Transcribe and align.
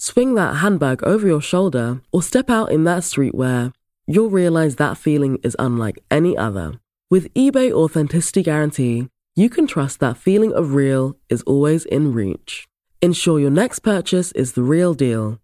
swing 0.00 0.34
that 0.34 0.56
handbag 0.56 1.02
over 1.04 1.26
your 1.26 1.42
shoulder, 1.42 2.00
or 2.10 2.22
step 2.22 2.48
out 2.48 2.72
in 2.72 2.84
that 2.84 3.02
streetwear, 3.02 3.70
you'll 4.06 4.30
realize 4.30 4.76
that 4.76 4.96
feeling 4.96 5.38
is 5.42 5.54
unlike 5.58 5.98
any 6.10 6.34
other. 6.36 6.80
With 7.10 7.32
eBay 7.34 7.70
Authenticity 7.70 8.42
Guarantee, 8.42 9.08
you 9.36 9.50
can 9.50 9.66
trust 9.66 10.00
that 10.00 10.16
feeling 10.16 10.54
of 10.54 10.74
real 10.74 11.16
is 11.28 11.42
always 11.42 11.84
in 11.84 12.14
reach. 12.14 12.66
Ensure 13.02 13.38
your 13.38 13.50
next 13.50 13.80
purchase 13.80 14.32
is 14.32 14.52
the 14.52 14.62
real 14.62 14.94
deal. 14.94 15.38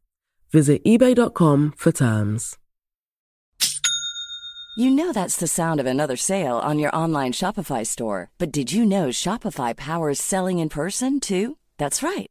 Visit 0.53 0.83
eBay.com 0.85 1.75
for 1.77 1.93
terms. 1.93 2.57
You 4.79 4.91
know 4.91 5.13
that's 5.13 5.37
the 5.37 5.47
sound 5.47 5.81
of 5.81 5.87
another 5.87 6.17
sale 6.17 6.57
on 6.59 6.79
your 6.79 6.95
online 6.97 7.33
Shopify 7.33 7.87
store. 7.87 8.31
But 8.39 8.53
did 8.53 8.73
you 8.73 8.87
know 8.87 9.09
Shopify 9.09 9.77
powers 9.77 10.21
selling 10.21 10.61
in 10.61 10.71
person 10.71 11.21
too? 11.21 11.59
That's 11.79 12.03
right. 12.03 12.31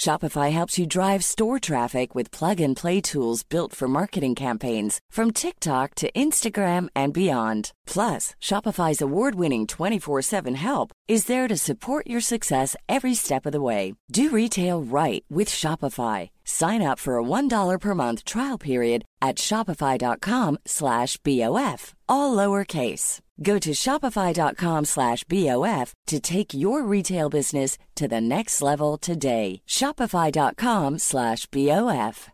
Shopify 0.00 0.50
helps 0.50 0.78
you 0.78 0.86
drive 0.86 1.22
store 1.22 1.58
traffic 1.58 2.14
with 2.14 2.30
plug 2.30 2.58
and 2.58 2.74
play 2.74 3.02
tools 3.02 3.42
built 3.42 3.76
for 3.76 3.86
marketing 3.86 4.34
campaigns 4.34 4.98
from 5.10 5.30
TikTok 5.30 5.94
to 5.96 6.10
Instagram 6.12 6.88
and 6.96 7.12
beyond. 7.12 7.72
Plus, 7.86 8.34
Shopify's 8.42 9.02
award 9.02 9.34
winning 9.34 9.66
24 9.66 10.22
7 10.22 10.54
help 10.54 10.94
is 11.10 11.24
there 11.24 11.48
to 11.48 11.56
support 11.56 12.06
your 12.06 12.20
success 12.20 12.76
every 12.88 13.14
step 13.14 13.44
of 13.44 13.50
the 13.50 13.60
way. 13.60 13.94
Do 14.12 14.30
retail 14.30 14.80
right 14.80 15.24
with 15.28 15.48
Shopify. 15.48 16.30
Sign 16.44 16.82
up 16.82 17.00
for 17.00 17.18
a 17.18 17.22
$1 17.24 17.80
per 17.80 17.94
month 17.96 18.24
trial 18.24 18.58
period 18.58 19.04
at 19.20 19.34
shopify.com 19.34 20.58
slash 20.66 21.16
BOF, 21.24 21.94
all 22.08 22.36
lowercase. 22.36 23.18
Go 23.42 23.58
to 23.58 23.70
shopify.com 23.70 24.84
slash 24.84 25.24
BOF 25.24 25.92
to 26.06 26.20
take 26.20 26.54
your 26.54 26.84
retail 26.84 27.28
business 27.28 27.76
to 27.96 28.06
the 28.06 28.20
next 28.20 28.62
level 28.62 28.96
today. 28.96 29.62
Shopify.com 29.66 30.98
slash 30.98 31.46
BOF. 31.46 32.30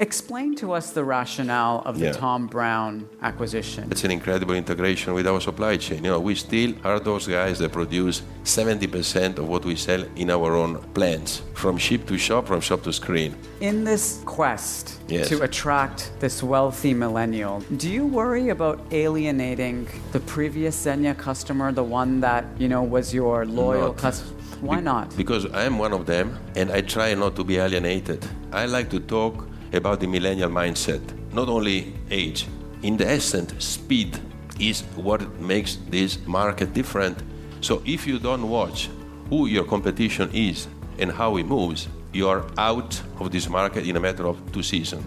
Explain 0.00 0.54
to 0.56 0.72
us 0.72 0.92
the 0.92 1.04
rationale 1.04 1.82
of 1.84 1.98
the 1.98 2.06
Yeah. 2.06 2.12
Thom 2.12 2.46
Browne 2.46 3.06
acquisition. 3.20 3.86
It's 3.90 4.02
an 4.02 4.10
incredible 4.10 4.54
integration 4.54 5.12
with 5.12 5.26
our 5.26 5.40
supply 5.42 5.76
chain. 5.76 5.98
You 6.02 6.10
know, 6.12 6.18
we 6.20 6.34
still 6.34 6.72
are 6.84 6.98
those 6.98 7.26
guys 7.26 7.58
that 7.58 7.70
produce 7.72 8.22
70% 8.44 9.38
of 9.38 9.46
what 9.46 9.62
we 9.66 9.76
sell 9.76 10.02
in 10.16 10.30
our 10.30 10.56
own 10.56 10.78
plants, 10.94 11.42
from 11.52 11.76
ship 11.76 12.06
to 12.06 12.16
shop, 12.16 12.46
from 12.46 12.62
shop 12.62 12.82
to 12.84 12.92
screen. 12.94 13.34
In 13.60 13.84
this 13.84 14.22
quest 14.24 14.98
Yes. 15.06 15.28
to 15.28 15.42
attract 15.42 16.10
this 16.18 16.42
wealthy 16.42 16.94
millennial, 16.94 17.62
do 17.76 17.90
you 17.90 18.06
worry 18.06 18.48
about 18.48 18.80
alienating 18.92 19.86
the 20.12 20.20
previous 20.20 20.82
Zegna 20.86 21.14
customer, 21.14 21.72
the 21.72 21.84
one 21.84 22.20
that, 22.22 22.46
you 22.58 22.68
know, 22.68 22.82
was 22.82 23.12
your 23.12 23.44
loyal 23.44 23.92
customer? 23.92 24.32
Why 24.62 24.76
Be- 24.76 24.82
not? 24.82 25.14
Because 25.16 25.44
I'm 25.52 25.78
one 25.78 25.92
of 25.92 26.06
them 26.06 26.38
and 26.56 26.70
I 26.70 26.80
try 26.80 27.12
not 27.14 27.36
to 27.36 27.44
be 27.44 27.56
alienated. 27.58 28.24
I 28.52 28.64
like 28.66 28.88
to 28.90 29.00
talk 29.00 29.46
about 29.72 30.00
the 30.00 30.06
millennial 30.06 30.50
mindset, 30.50 31.00
not 31.32 31.48
only 31.48 31.92
age. 32.10 32.46
In 32.82 32.96
the 32.96 33.08
essence, 33.08 33.64
speed 33.64 34.18
is 34.58 34.82
what 34.96 35.40
makes 35.40 35.78
this 35.88 36.18
market 36.26 36.74
different. 36.74 37.18
So 37.60 37.82
if 37.84 38.06
you 38.06 38.18
don't 38.18 38.48
watch 38.48 38.88
who 39.28 39.46
your 39.46 39.64
competition 39.64 40.30
is 40.32 40.66
and 40.98 41.12
how 41.12 41.36
it 41.36 41.46
moves, 41.46 41.88
you 42.12 42.28
are 42.28 42.44
out 42.58 43.00
of 43.20 43.30
this 43.30 43.48
market 43.48 43.86
in 43.86 43.96
a 43.96 44.00
matter 44.00 44.26
of 44.26 44.36
two 44.52 44.62
seasons. 44.62 45.04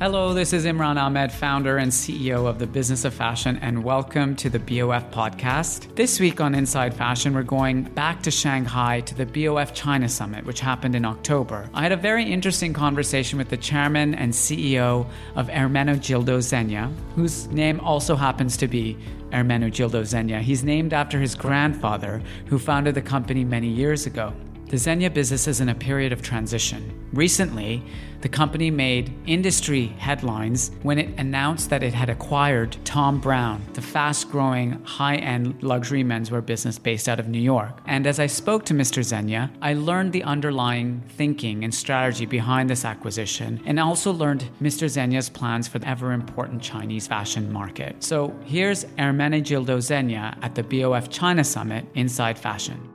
Hello, 0.00 0.32
this 0.32 0.54
is 0.54 0.64
Imran 0.64 0.96
Amed, 0.96 1.30
founder 1.30 1.76
and 1.76 1.92
CEO 1.92 2.46
of 2.46 2.58
the 2.58 2.66
Business 2.66 3.04
of 3.04 3.12
Fashion, 3.12 3.58
and 3.60 3.84
welcome 3.84 4.34
to 4.36 4.48
the 4.48 4.58
BOF 4.58 5.10
podcast. 5.10 5.94
This 5.94 6.18
week 6.18 6.40
on 6.40 6.54
Inside 6.54 6.94
Fashion, 6.94 7.34
we're 7.34 7.42
going 7.42 7.82
back 7.82 8.22
to 8.22 8.30
Shanghai 8.30 9.02
to 9.02 9.14
the 9.14 9.26
BOF 9.26 9.74
China 9.74 10.08
Summit, 10.08 10.46
which 10.46 10.58
happened 10.58 10.94
in 10.94 11.04
October. 11.04 11.68
I 11.74 11.82
had 11.82 11.92
a 11.92 11.98
very 11.98 12.24
interesting 12.24 12.72
conversation 12.72 13.36
with 13.36 13.50
the 13.50 13.58
chairman 13.58 14.14
and 14.14 14.32
CEO 14.32 15.06
of 15.36 15.48
Ermenegildo 15.48 16.38
Zegna, 16.38 16.90
whose 17.14 17.48
name 17.48 17.78
also 17.80 18.16
happens 18.16 18.56
to 18.56 18.68
be 18.68 18.96
Ermenegildo 19.32 20.00
Zegna. 20.00 20.40
He's 20.40 20.64
named 20.64 20.94
after 20.94 21.20
his 21.20 21.34
grandfather, 21.34 22.22
who 22.46 22.58
founded 22.58 22.94
the 22.94 23.02
company 23.02 23.44
many 23.44 23.68
years 23.68 24.06
ago. 24.06 24.32
the 24.70 24.76
Zegna 24.76 25.12
business 25.12 25.48
is 25.48 25.60
in 25.60 25.68
a 25.68 25.74
period 25.74 26.12
of 26.12 26.22
transition. 26.22 26.94
Recently, 27.12 27.82
the 28.20 28.28
company 28.28 28.70
made 28.70 29.12
industry 29.26 29.86
headlines 29.98 30.70
when 30.82 30.98
it 30.98 31.18
announced 31.18 31.70
that 31.70 31.82
it 31.82 31.94
had 31.94 32.10
acquired 32.10 32.76
Thom 32.84 33.18
Browne, 33.18 33.64
the 33.72 33.80
fast 33.80 34.30
growing 34.30 34.72
high 34.84 35.16
end 35.16 35.62
luxury 35.62 36.04
menswear 36.04 36.44
business 36.44 36.78
based 36.78 37.08
out 37.08 37.18
of 37.18 37.28
New 37.28 37.40
York. 37.40 37.78
And 37.86 38.06
as 38.06 38.20
I 38.20 38.26
spoke 38.26 38.64
to 38.66 38.74
Mr. 38.74 39.02
Zegna, 39.02 39.50
I 39.62 39.74
learned 39.74 40.12
the 40.12 40.22
underlying 40.22 41.02
thinking 41.16 41.64
and 41.64 41.74
strategy 41.74 42.26
behind 42.26 42.68
this 42.68 42.84
acquisition 42.84 43.60
and 43.64 43.80
also 43.80 44.12
learned 44.12 44.48
Mr. 44.60 44.86
Zegna's 44.86 45.30
plans 45.30 45.66
for 45.66 45.78
the 45.78 45.88
ever 45.88 46.12
important 46.12 46.62
Chinese 46.62 47.06
fashion 47.06 47.50
market. 47.50 48.02
So 48.02 48.34
here's 48.44 48.84
Ermenegildo 48.96 49.78
Zegna 49.78 50.36
at 50.42 50.54
the 50.54 50.62
BOF 50.62 51.08
China 51.08 51.42
Summit 51.42 51.86
Inside 51.94 52.38
Fashion. 52.38 52.86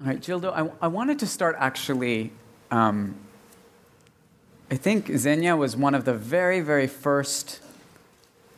All 0.00 0.06
right, 0.06 0.20
Gildo, 0.20 0.52
I, 0.52 0.70
I 0.84 0.88
wanted 0.88 1.18
to 1.18 1.26
start 1.26 1.56
actually. 1.58 2.32
Um, 2.70 3.14
I 4.70 4.76
think 4.76 5.06
Zegna 5.06 5.56
was 5.56 5.76
one 5.76 5.94
of 5.94 6.04
the 6.04 6.12
very, 6.12 6.60
very 6.60 6.86
first 6.86 7.60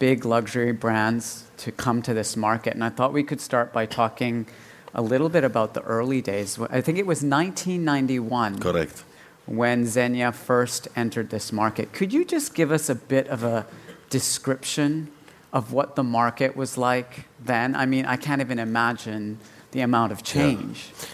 big 0.01 0.25
luxury 0.25 0.73
brands 0.73 1.45
to 1.59 1.71
come 1.71 2.03
to 2.03 2.13
this 2.13 2.37
market. 2.37 2.75
And 2.75 2.83
I 2.83 2.89
thought 2.89 3.13
we 3.13 3.23
could 3.23 3.41
start 3.41 3.73
by 3.73 3.87
talking 3.87 4.47
a 4.93 5.03
little 5.03 5.29
bit 5.29 5.45
about 5.45 5.75
the 5.75 5.83
early 5.83 6.21
days. 6.21 6.59
I 6.69 6.81
think 6.81 6.99
it 6.99 7.07
was 7.07 7.19
1991. 7.19 8.59
Correct. 8.59 9.05
When 9.47 9.85
Zegna 9.85 10.35
first 10.35 10.89
entered 10.97 11.31
this 11.31 11.53
market. 11.53 11.93
Could 11.93 12.13
you 12.13 12.25
just 12.25 12.55
give 12.55 12.73
us 12.73 12.89
a 12.89 12.95
bit 12.97 13.29
of 13.29 13.45
a 13.45 13.67
description 14.09 15.11
of 15.53 15.73
what 15.73 15.95
the 15.95 16.03
market 16.03 16.57
was 16.57 16.77
like 16.77 17.27
then? 17.39 17.77
I 17.77 17.87
mean, 17.87 18.05
I 18.05 18.17
can't 18.17 18.41
even 18.41 18.59
imagine 18.59 19.39
the 19.71 19.81
amount 19.81 20.11
of 20.11 20.25
change. 20.25 20.91
Yeah. 20.99 21.07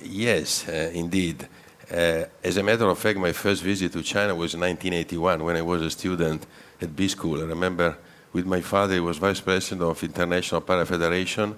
Yes, 0.00 0.68
uh, 0.68 0.90
indeed. 0.94 1.48
Uh, 1.90 2.24
as 2.44 2.58
a 2.58 2.62
matter 2.62 2.86
of 2.86 2.98
fact, 2.98 3.18
my 3.18 3.32
first 3.32 3.62
visit 3.62 3.92
to 3.92 4.02
China 4.02 4.34
was 4.34 4.52
in 4.52 4.60
1981 4.60 5.42
when 5.42 5.56
I 5.56 5.62
was 5.62 5.80
a 5.80 5.90
student 5.90 6.46
at 6.82 6.94
B 6.94 7.08
School. 7.08 7.40
I 7.40 7.44
remember 7.44 7.96
with 8.32 8.44
my 8.44 8.60
father, 8.60 8.94
he 8.94 9.00
was 9.00 9.16
vice 9.16 9.40
president 9.40 9.82
of 9.82 10.02
International 10.02 10.60
Para 10.60 10.84
Federation, 10.84 11.54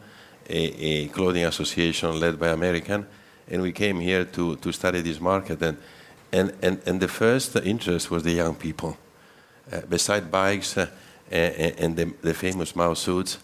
a, 0.49 0.55
a, 0.56 1.09
clothing 1.09 1.44
association 1.44 2.21
led 2.21 2.38
by 2.38 2.49
American, 2.49 3.06
and 3.49 3.61
we 3.61 3.73
came 3.73 3.99
here 3.99 4.25
to, 4.25 4.55
to 4.56 4.71
study 4.71 5.00
this 5.00 5.21
market. 5.21 5.61
And, 5.62 5.77
and, 6.31 6.53
and, 6.62 6.81
and 6.87 7.00
the 7.00 7.09
first 7.09 7.56
interest 7.56 8.09
was 8.11 8.23
the 8.23 8.33
young 8.33 8.55
people. 8.55 8.97
Uh, 9.73 9.81
beside 9.81 10.31
bikes 10.31 10.76
uh, 10.76 10.87
and, 11.29 11.75
and 11.79 11.97
the, 11.97 12.15
the 12.23 12.35
famous 12.35 12.76
Mao 12.76 12.94
suits, 12.94 13.38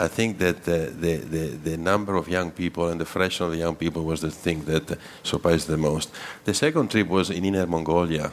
I 0.00 0.08
think 0.08 0.38
that 0.38 0.64
the, 0.64 0.90
the, 0.98 1.16
the, 1.16 1.46
the, 1.70 1.76
number 1.76 2.16
of 2.16 2.26
young 2.26 2.50
people 2.50 2.88
and 2.88 2.98
the 2.98 3.04
freshness 3.04 3.40
of 3.40 3.50
the 3.50 3.58
young 3.58 3.76
people 3.76 4.02
was 4.02 4.22
the 4.22 4.30
thing 4.30 4.64
that 4.64 4.98
surprised 5.22 5.68
the 5.68 5.76
most. 5.76 6.10
The 6.44 6.54
second 6.54 6.90
trip 6.90 7.06
was 7.06 7.28
in 7.28 7.44
Inner 7.44 7.66
Mongolia. 7.66 8.32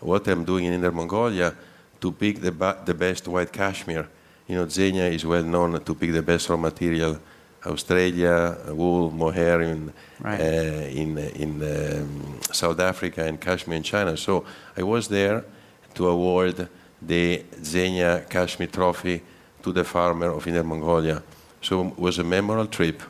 What 0.00 0.26
I'm 0.26 0.44
doing 0.44 0.64
in 0.64 0.72
Inner 0.72 0.90
Mongolia 0.90 1.54
to 2.00 2.10
pick 2.10 2.40
the, 2.40 2.50
ba- 2.50 2.82
the 2.84 2.92
best 2.92 3.28
white 3.28 3.52
cashmere. 3.52 4.08
You 4.48 4.56
know, 4.56 4.66
Zegna 4.66 5.12
is 5.12 5.24
well 5.24 5.44
known 5.44 5.80
to 5.80 5.94
pick 5.94 6.12
the 6.12 6.22
best 6.22 6.48
raw 6.48 6.56
material. 6.56 7.20
Australia, 7.64 8.58
wool, 8.70 9.12
mohair 9.12 9.60
in, 9.60 9.92
right. 10.20 10.40
uh, 10.40 10.44
in, 10.44 11.18
in 11.18 11.62
um, 11.62 12.40
South 12.52 12.80
Africa 12.80 13.24
and 13.24 13.40
cashmere 13.40 13.76
in 13.76 13.84
China. 13.84 14.16
So 14.16 14.44
I 14.76 14.82
was 14.82 15.06
there 15.06 15.44
to 15.94 16.08
award 16.08 16.68
the 17.00 17.44
Zegna 17.60 18.28
Cashmere 18.28 18.68
Trophy 18.68 19.22
to 19.66 19.72
the 19.72 19.82
farmer 19.82 20.30
of 20.30 20.46
Inner 20.46 20.62
Mongolia. 20.62 21.20
So 21.60 21.88
it 21.88 21.98
was 21.98 22.20
a 22.20 22.24
memorable 22.24 22.68
trip, 22.68 23.02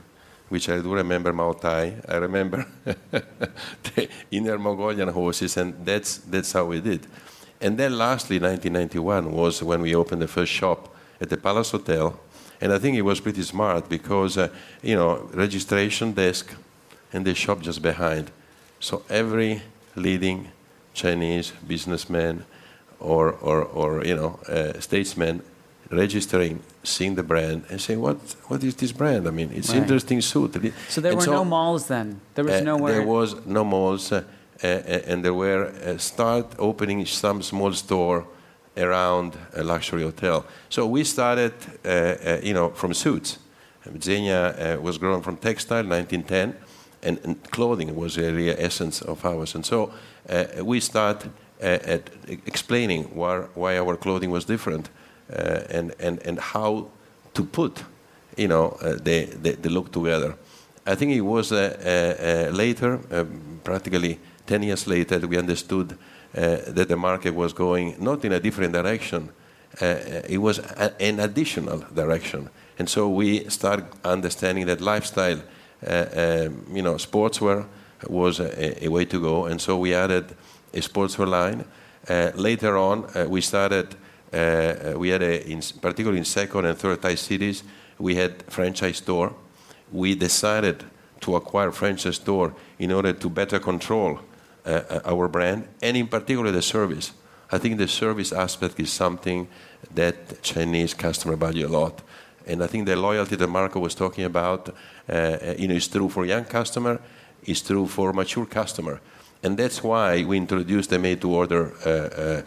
which 0.48 0.70
I 0.70 0.78
do 0.80 0.94
remember 0.94 1.30
Mao 1.30 1.52
Tai. 1.52 1.96
I 2.08 2.16
remember 2.16 2.64
the 2.84 4.08
Inner 4.30 4.58
Mongolian 4.58 5.08
horses, 5.08 5.58
and 5.58 5.74
that's, 5.84 6.16
that's 6.16 6.52
how 6.52 6.64
we 6.64 6.80
did. 6.80 7.06
And 7.60 7.76
then 7.76 7.98
lastly, 7.98 8.38
1991 8.38 9.32
was 9.32 9.62
when 9.62 9.82
we 9.82 9.94
opened 9.94 10.22
the 10.22 10.28
first 10.28 10.50
shop 10.50 10.96
at 11.20 11.28
the 11.28 11.36
Palace 11.36 11.72
Hotel. 11.72 12.18
And 12.62 12.72
I 12.72 12.78
think 12.78 12.96
it 12.96 13.02
was 13.02 13.20
pretty 13.20 13.42
smart 13.42 13.90
because, 13.90 14.38
uh, 14.38 14.48
you 14.82 14.94
know, 14.94 15.28
registration 15.34 16.12
desk 16.12 16.54
and 17.12 17.26
the 17.26 17.34
shop 17.34 17.60
just 17.60 17.82
behind. 17.82 18.30
So 18.80 19.02
every 19.10 19.60
leading 19.94 20.48
Chinese 20.94 21.52
businessman 21.68 22.46
or, 22.98 23.32
or, 23.42 23.62
or 23.62 24.06
you 24.06 24.16
know, 24.16 24.40
uh, 24.48 24.80
statesman 24.80 25.42
registering, 25.90 26.62
seeing 26.82 27.14
the 27.14 27.22
brand, 27.22 27.64
and 27.70 27.80
saying, 27.80 28.00
"What? 28.00 28.18
What 28.48 28.62
is 28.64 28.74
this 28.74 28.92
brand? 28.92 29.26
I 29.26 29.30
mean, 29.30 29.50
it's 29.54 29.70
right. 29.70 29.78
interesting 29.78 30.20
suit." 30.20 30.54
So 30.88 31.00
there 31.00 31.12
and 31.12 31.20
were 31.20 31.24
so, 31.24 31.32
no 31.32 31.44
malls 31.44 31.86
then. 31.86 32.20
There 32.34 32.44
was 32.44 32.60
uh, 32.60 32.64
nowhere. 32.64 32.92
There 32.92 33.06
was 33.06 33.46
no 33.46 33.64
malls, 33.64 34.12
uh, 34.12 34.22
uh, 34.62 34.66
and 34.66 35.24
there 35.24 35.34
were 35.34 35.98
start 35.98 36.46
opening 36.58 37.06
some 37.06 37.42
small 37.42 37.72
store 37.72 38.26
around 38.76 39.36
a 39.54 39.62
luxury 39.62 40.02
hotel. 40.02 40.44
So 40.68 40.86
we 40.86 41.04
started, 41.04 41.54
you 42.42 42.52
know, 42.52 42.70
from 42.70 42.92
suits. 42.92 43.38
Zegna 43.86 44.80
was 44.80 44.98
grown 44.98 45.22
from 45.22 45.36
textile, 45.36 45.84
1910, 45.84 46.56
and, 47.02 47.18
and 47.24 47.50
clothing 47.50 47.94
was 47.94 48.16
the 48.16 48.34
real 48.34 48.54
essence 48.58 49.00
of 49.00 49.24
ours. 49.24 49.54
And 49.54 49.64
so 49.64 49.92
we 50.60 50.80
start 50.80 51.26
at 51.60 52.10
explaining 52.46 53.04
why, 53.14 53.38
why 53.54 53.78
our 53.78 53.96
clothing 53.96 54.30
was 54.30 54.44
different 54.44 54.90
and, 55.28 55.94
and, 55.99 56.23
and 56.23 56.38
how 56.38 56.88
to 57.34 57.44
put 57.44 57.84
you 58.37 58.49
know, 58.49 58.76
uh, 58.82 58.94
the, 59.02 59.25
the, 59.25 59.52
the, 59.52 59.70
look 59.70 59.90
together. 59.93 60.34
I 60.87 60.94
think 60.94 61.12
it 61.12 61.23
was 61.23 61.52
uh, 61.52 62.50
later, 62.52 62.99
practically 63.64 64.20
10 64.46 64.62
years 64.62 64.87
later, 64.87 65.19
we 65.26 65.38
understood 65.38 65.96
that 66.32 66.88
the 66.88 66.96
market 66.96 67.34
was 67.34 67.52
going 67.52 67.96
not 67.99 68.25
in 68.25 68.32
a 68.32 68.38
different 68.38 68.73
direction, 68.73 69.31
it 69.81 70.40
was 70.40 70.58
a, 70.58 71.02
an 71.02 71.19
additional 71.19 71.78
direction. 71.93 72.50
And 72.78 72.88
so 72.88 73.08
we 73.08 73.49
started 73.49 73.87
understanding 74.05 74.67
that 74.67 74.81
lifestyle, 74.81 75.40
um, 75.87 76.67
you 76.73 76.82
know, 76.82 76.94
sportswear 76.94 77.67
was 78.08 78.38
a, 78.40 78.84
a, 78.84 78.88
way 78.88 79.05
to 79.06 79.20
go. 79.20 79.46
And 79.46 79.61
so 79.61 79.78
we 79.78 79.94
added 79.94 80.37
a 80.75 80.81
sportswear 80.81 81.28
line. 81.28 81.64
Uh, 82.08 82.31
later 82.34 82.76
on, 82.76 83.06
uh, 83.17 83.26
we 83.28 83.40
started 83.40 83.96
uh, 84.32 84.94
we 84.96 85.08
had 85.08 85.23
a, 85.23 85.49
in, 85.49 85.61
particularly 85.81 86.19
in 86.19 86.25
second 86.25 86.67
and 86.67 86.78
third 86.78 87.00
tier 87.02 87.17
cities, 87.17 87.62
we 87.99 88.14
had 88.17 88.43
franchise 88.50 88.99
store. 88.99 89.34
We 89.93 90.14
decided 90.14 90.84
to 91.20 91.37
acquire 91.37 91.73
franchise 91.73 92.17
store 92.17 92.55
in 92.78 92.93
order 92.93 93.12
to 93.12 93.31
better 93.31 93.58
control 93.58 94.20
uh, 94.67 94.82
uh, 94.90 95.00
our 95.05 95.28
brand 95.28 95.69
and 95.81 95.96
in 95.96 96.08
particular 96.08 96.50
the 96.50 96.62
service. 96.62 97.12
I 97.50 97.58
think 97.58 97.78
the 97.78 97.88
service 97.88 98.32
aspect 98.32 98.81
is 98.81 98.93
something 98.93 99.46
that 99.94 100.43
Chinese 100.43 100.94
customer 100.94 101.37
value 101.37 101.67
a 101.67 101.69
lot. 101.69 102.02
And 102.46 102.62
I 102.62 102.67
think 102.67 102.87
the 102.87 102.96
loyalty 102.96 103.37
that 103.37 103.46
Marco 103.46 103.81
was 103.81 103.94
talking 103.94 104.25
about, 104.25 104.69
uh, 105.08 105.55
you 105.58 105.69
know, 105.69 105.75
is 105.75 105.88
true 105.88 106.08
for 106.08 106.25
young 106.25 106.45
customer, 106.45 107.00
is 107.45 107.62
true 107.62 107.87
for 107.87 108.12
mature 108.12 108.47
customer. 108.47 109.00
And 109.42 109.56
that's 109.56 109.83
why 109.83 110.25
we 110.25 110.37
introduced 110.37 110.90
the 110.90 110.99
made-to-order 110.99 111.73
uh, 111.85 111.88
uh, 111.88 111.92
uh, 111.92 112.42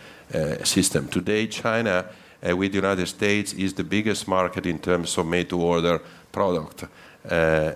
system. 0.63 1.07
Today, 1.07 1.47
China, 1.47 2.05
uh, 2.47 2.55
with 2.55 2.71
the 2.71 2.77
United 2.77 3.07
States, 3.07 3.53
is 3.53 3.73
the 3.73 3.83
biggest 3.83 4.27
market 4.27 4.65
in 4.65 4.79
terms 4.79 5.17
of 5.17 5.25
made 5.25 5.49
to 5.49 5.59
order 5.59 6.01
product 6.31 6.85
uh, 7.29 7.71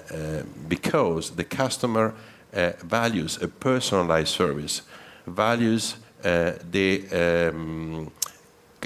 because 0.67 1.31
the 1.31 1.43
customer 1.43 2.13
values 2.83 3.41
a 3.41 3.47
personalized 3.47 4.29
service, 4.29 4.83
values 5.25 5.95
the 6.21 7.51
um, 7.51 8.11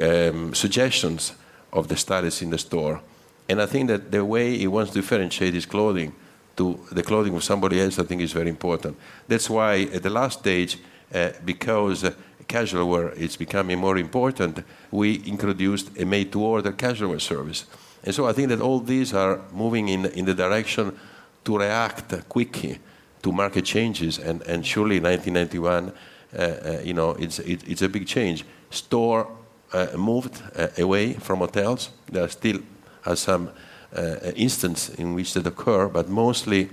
um, 0.01 0.53
suggestions 0.53 1.33
of 1.73 1.87
the 1.87 1.97
stylist 1.97 2.41
in 2.41 2.49
the 2.49 2.57
store. 2.57 3.01
And 3.49 3.61
I 3.61 3.65
think 3.65 3.87
that 3.87 4.11
the 4.11 4.23
way 4.25 4.57
he 4.57 4.67
wants 4.67 4.91
to 4.91 5.01
differentiate 5.01 5.53
his 5.53 5.65
clothing 5.65 6.13
to 6.57 6.79
the 6.91 7.03
clothing 7.03 7.35
of 7.35 7.43
somebody 7.43 7.79
else, 7.79 7.99
I 7.99 8.03
think 8.03 8.21
is 8.21 8.33
very 8.33 8.49
important. 8.49 8.97
That's 9.27 9.49
why 9.49 9.87
at 9.93 10.03
the 10.03 10.09
last 10.09 10.39
stage, 10.39 10.77
uh, 11.13 11.29
because 11.45 12.03
casual 12.47 12.89
wear 12.89 13.09
is 13.09 13.37
becoming 13.37 13.79
more 13.79 13.97
important, 13.97 14.63
we 14.91 15.15
introduced 15.25 15.97
a 15.99 16.05
made 16.05 16.31
to 16.31 16.41
order 16.41 16.71
casual 16.71 17.09
wear 17.09 17.19
service. 17.19 17.65
And 18.03 18.15
so 18.15 18.25
I 18.25 18.33
think 18.33 18.49
that 18.49 18.61
all 18.61 18.79
these 18.79 19.13
are 19.13 19.41
moving 19.51 19.89
in, 19.89 20.05
in 20.05 20.25
the 20.25 20.33
direction 20.33 20.97
to 21.43 21.57
react 21.57 22.29
quickly 22.29 22.79
to 23.21 23.31
market 23.31 23.65
changes. 23.65 24.19
And, 24.19 24.41
and 24.43 24.65
surely 24.65 24.99
1991, 24.99 25.91
uh, 25.91 26.41
uh, 26.41 26.81
you 26.83 26.93
know, 26.93 27.11
it's, 27.11 27.39
it, 27.39 27.67
it's 27.67 27.81
a 27.81 27.89
big 27.89 28.07
change. 28.07 28.45
Store 28.69 29.27
uh, 29.73 29.87
moved 29.97 30.41
uh, 30.55 30.67
away 30.77 31.13
from 31.13 31.39
hotels. 31.39 31.89
There 32.11 32.23
are 32.23 32.29
still 32.29 32.59
are 33.05 33.15
some 33.15 33.49
uh, 33.95 34.15
instances 34.35 34.95
in 34.95 35.13
which 35.13 35.33
that 35.33 35.47
occur, 35.47 35.87
but 35.87 36.09
mostly 36.09 36.69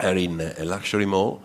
are 0.00 0.14
in 0.14 0.40
a 0.40 0.64
luxury 0.64 1.06
mall. 1.06 1.42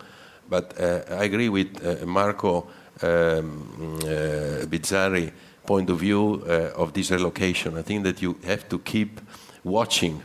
But 0.48 0.78
uh, 0.78 1.00
I 1.10 1.24
agree 1.24 1.48
with 1.48 2.04
Marco 2.04 2.68
um, 3.02 3.98
uh, 4.02 4.66
Bizzarri 4.66 5.32
point 5.66 5.90
of 5.90 6.00
view 6.00 6.42
uh, 6.46 6.82
of 6.82 6.92
this 6.92 7.10
relocation. 7.10 7.78
I 7.78 7.82
think 7.82 8.04
that 8.04 8.20
you 8.22 8.36
have 8.44 8.68
to 8.68 8.78
keep 8.78 9.20
watching 9.64 10.22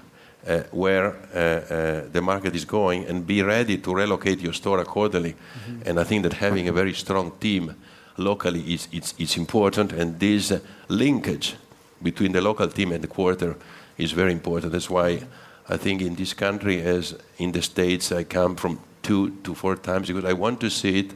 uh, 0.48 0.64
where 0.72 1.16
uh, 1.34 1.40
uh, 1.40 2.10
the 2.12 2.22
market 2.22 2.56
is 2.56 2.66
going 2.66 3.06
and 3.06 3.28
be 3.28 3.44
ready 3.44 3.78
to 3.78 3.94
relocate 3.94 4.40
your 4.40 4.54
store 4.54 4.80
accordingly. 4.80 5.34
Mm-hmm. 5.34 5.90
And 5.90 6.00
I 6.00 6.04
think 6.04 6.24
that 6.24 6.34
having 6.34 6.68
a 6.68 6.72
very 6.72 6.94
strong 6.94 7.32
team 7.40 7.76
locally 8.18 8.62
is 8.74 8.88
it's, 8.92 9.14
it's 9.18 9.38
important, 9.38 9.92
and 9.94 10.20
this 10.20 10.54
linkage 10.88 11.56
between 12.02 12.32
the 12.32 12.42
local 12.42 12.68
team 12.68 12.92
and 12.92 13.04
the 13.04 13.08
quarter 13.08 13.56
is 13.98 14.12
very 14.12 14.32
important. 14.32 14.72
That's 14.72 14.90
why 14.90 15.22
I 15.70 15.78
think 15.78 16.02
in 16.02 16.16
this 16.16 16.34
country, 16.34 16.82
as 16.82 17.16
in 17.38 17.52
the 17.52 17.62
States, 17.62 18.12
I 18.12 18.24
come 18.24 18.56
from 18.56 18.80
two 19.02 19.32
to 19.44 19.54
four 19.54 19.76
times 19.76 20.08
because 20.08 20.26
I 20.26 20.34
want 20.34 20.60
to 20.62 20.70
see 20.70 21.00
it. 21.00 21.14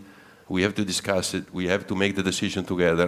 We 0.55 0.61
have 0.65 0.73
to 0.75 0.83
discuss 0.93 1.33
it. 1.33 1.43
We 1.53 1.67
have 1.73 1.83
to 1.87 1.95
make 1.95 2.13
the 2.19 2.23
decision 2.31 2.65
together, 2.65 3.07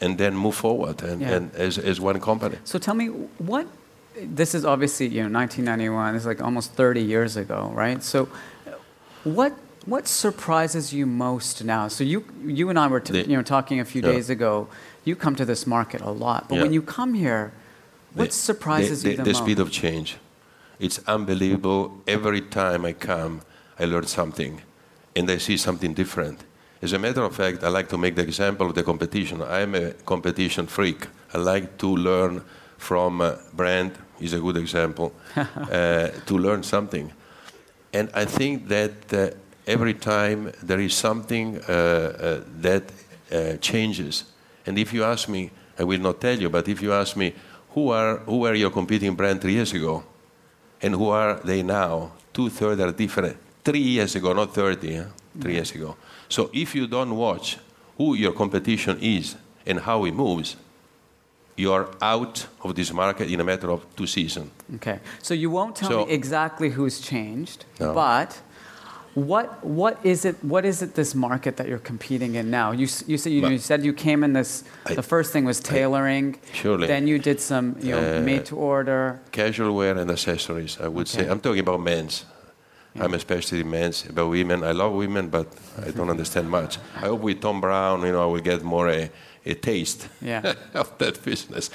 and 0.00 0.18
then 0.18 0.32
move 0.36 0.54
forward 0.54 1.02
and, 1.02 1.20
Yeah. 1.20 1.34
and 1.36 1.44
as, 1.66 1.78
as 1.78 2.00
one 2.00 2.18
company. 2.20 2.56
So 2.64 2.78
tell 2.78 2.94
me 3.02 3.06
what 3.50 3.66
this 4.38 4.54
is 4.54 4.64
obviously 4.64 5.06
you 5.06 5.22
know 5.24 5.30
1991 5.40 6.16
it's 6.16 6.26
like 6.26 6.42
almost 6.44 6.74
30 6.74 7.00
years 7.00 7.36
ago 7.38 7.72
right 7.74 8.02
so 8.02 8.28
what 9.24 9.52
what 9.86 10.06
surprises 10.06 10.92
you 10.92 11.06
most 11.06 11.64
now 11.64 11.88
so 11.88 12.04
you 12.04 12.22
you 12.44 12.68
and 12.68 12.78
I 12.78 12.86
were 12.88 13.00
t- 13.00 13.12
The- 13.12 13.28
you 13.30 13.36
know 13.38 13.42
talking 13.42 13.80
a 13.80 13.84
few 13.84 14.02
Yeah. 14.02 14.12
days 14.12 14.28
ago 14.30 14.68
you 15.04 15.16
come 15.16 15.34
to 15.36 15.46
this 15.46 15.66
market 15.66 16.00
a 16.02 16.10
lot 16.10 16.40
but 16.48 16.56
Yeah. 16.56 16.62
when 16.64 16.72
you 16.74 16.82
come 16.82 17.14
here 17.14 17.52
what 18.14 18.30
The- 18.30 18.36
surprises 18.36 19.02
the, 19.02 19.10
you 19.12 19.16
the, 19.16 19.22
the 19.24 19.30
most 19.32 19.42
speed 19.42 19.58
of 19.58 19.70
change. 19.70 20.18
It's 20.78 20.98
unbelievable. 21.06 21.82
Every 22.06 22.40
time 22.42 22.84
I 22.84 22.92
come, 22.92 23.40
I 23.80 23.84
learn 23.86 24.06
something, 24.06 24.60
and 25.16 25.30
I 25.30 25.38
see 25.38 25.56
something 25.56 25.94
different. 25.94 26.38
As 26.82 26.92
a 26.92 26.98
matter 26.98 27.22
of 27.22 27.36
fact, 27.36 27.62
I 27.62 27.68
like 27.68 27.88
to 27.90 27.96
make 27.96 28.16
the 28.16 28.22
example 28.22 28.66
of 28.66 28.74
the 28.74 28.82
competition. 28.82 29.40
I'm 29.40 29.76
a 29.76 29.92
competition 30.04 30.66
freak. 30.66 31.06
I 31.32 31.38
like 31.38 31.78
to 31.78 31.86
learn 31.86 32.42
from 32.76 33.20
uh, 33.20 33.36
brand. 33.54 33.92
Is 34.20 34.32
a 34.34 34.38
good 34.40 34.56
example 34.56 35.12
uh, 35.36 36.08
to 36.26 36.38
learn 36.38 36.62
something, 36.62 37.12
and 37.92 38.08
I 38.14 38.24
think 38.24 38.68
that 38.68 39.12
uh, 39.12 39.30
every 39.66 39.94
time 39.94 40.52
there 40.62 40.78
is 40.78 40.94
something 40.94 41.58
uh, 41.58 41.72
uh, 41.72 42.40
that 42.60 42.84
uh, 43.32 43.56
changes. 43.56 44.24
And 44.64 44.78
if 44.78 44.92
you 44.92 45.02
ask 45.02 45.28
me, 45.28 45.50
I 45.76 45.82
will 45.82 45.98
not 45.98 46.20
tell 46.20 46.38
you, 46.38 46.50
but 46.50 46.68
if 46.68 46.80
you 46.82 46.92
ask 46.92 47.16
me, 47.16 47.34
who 47.70 47.90
are 47.90 48.18
who 48.18 48.38
were 48.38 48.54
your 48.54 48.70
competing 48.70 49.16
brand 49.16 49.40
three 49.40 49.54
years 49.54 49.72
ago, 49.72 50.04
and 50.80 50.94
who 50.94 51.08
are 51.08 51.40
they 51.44 51.62
now? 51.62 52.12
Two 52.32 52.48
thirds 52.48 52.80
are 52.80 52.92
different. 52.92 53.36
Three 53.64 53.80
years 53.80 54.14
ago, 54.14 54.32
not 54.32 54.54
thirty. 54.54 54.96
Huh? 54.96 55.21
Three 55.40 55.54
years 55.54 55.72
ago. 55.74 55.96
So 56.28 56.50
if 56.52 56.74
you 56.74 56.86
don't 56.86 57.16
watch 57.16 57.58
who 57.98 58.14
your 58.14 58.32
competition 58.32 58.98
is 59.00 59.36
and 59.66 59.80
how 59.80 60.04
it 60.04 60.12
moves, 60.14 60.56
you 61.56 61.72
are 61.72 61.88
out 62.00 62.46
of 62.64 62.74
this 62.74 62.92
market 62.92 63.28
in 63.30 63.40
a 63.40 63.44
matter 63.44 63.70
of 63.70 63.80
two 63.96 64.06
seasons. 64.06 64.50
okay 64.76 64.98
so 65.22 65.34
you 65.34 65.50
won't 65.50 65.76
tell 65.76 65.90
So- 65.90 66.06
me 66.06 66.12
exactly 66.12 66.70
who's 66.70 66.98
changed 67.00 67.64
No. 67.78 67.92
but 67.92 68.40
what 69.14 69.46
what 69.62 69.98
is 70.02 70.24
it 70.24 70.36
what 70.42 70.64
is 70.64 70.80
it 70.80 70.94
this 70.94 71.14
market 71.14 71.56
that 71.58 71.66
you're 71.68 71.84
competing 71.92 72.34
in 72.36 72.50
now 72.50 72.72
you 72.72 72.86
you 73.06 73.18
said 73.18 73.32
you, 73.32 73.46
you 73.48 73.58
said 73.58 73.84
you 73.84 73.92
came 73.92 74.24
in 74.24 74.32
this 74.32 74.64
I- 74.86 74.94
the 74.94 75.02
first 75.02 75.30
thing 75.32 75.44
was 75.44 75.60
tailoring 75.60 76.36
Surely. 76.54 76.86
then 76.86 77.06
you 77.06 77.18
did 77.18 77.38
some 77.40 77.76
you 77.82 77.90
know 77.94 78.18
Uh, 78.18 78.22
made 78.24 78.44
to 78.46 78.56
order 78.56 79.20
Casual 79.30 79.74
wear 79.74 79.98
and 79.98 80.10
accessories, 80.10 80.78
I 80.80 80.88
would 80.88 81.06
say. 81.08 81.28
I'm 81.30 81.40
talking 81.40 81.60
about 81.68 81.80
men's. 81.82 82.24
I'm 83.00 83.14
especially 83.14 83.64
men's. 83.64 84.04
About 84.08 84.28
women, 84.30 84.62
I 84.64 84.72
love 84.72 84.92
women, 84.92 85.28
but 85.28 85.46
I 85.86 85.90
don't 85.90 86.10
understand 86.10 86.50
much. 86.50 86.78
I 86.96 87.06
hope 87.06 87.20
with 87.22 87.40
Thom 87.40 87.60
Browne, 87.60 88.02
you 88.02 88.12
know, 88.12 88.22
I 88.22 88.26
will 88.26 88.40
get 88.42 88.62
more 88.62 88.88
a, 88.88 89.10
a 89.46 89.54
taste 89.54 90.08
Yeah. 90.20 90.54
of 90.74 90.96
that 90.98 91.22
business. 91.24 91.70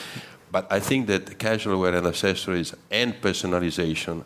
But 0.52 0.72
I 0.72 0.80
think 0.80 1.08
that 1.08 1.38
casual 1.40 1.80
wear 1.80 1.96
and 1.96 2.08
accessories 2.08 2.74
and 2.92 3.14
personalization 3.22 4.24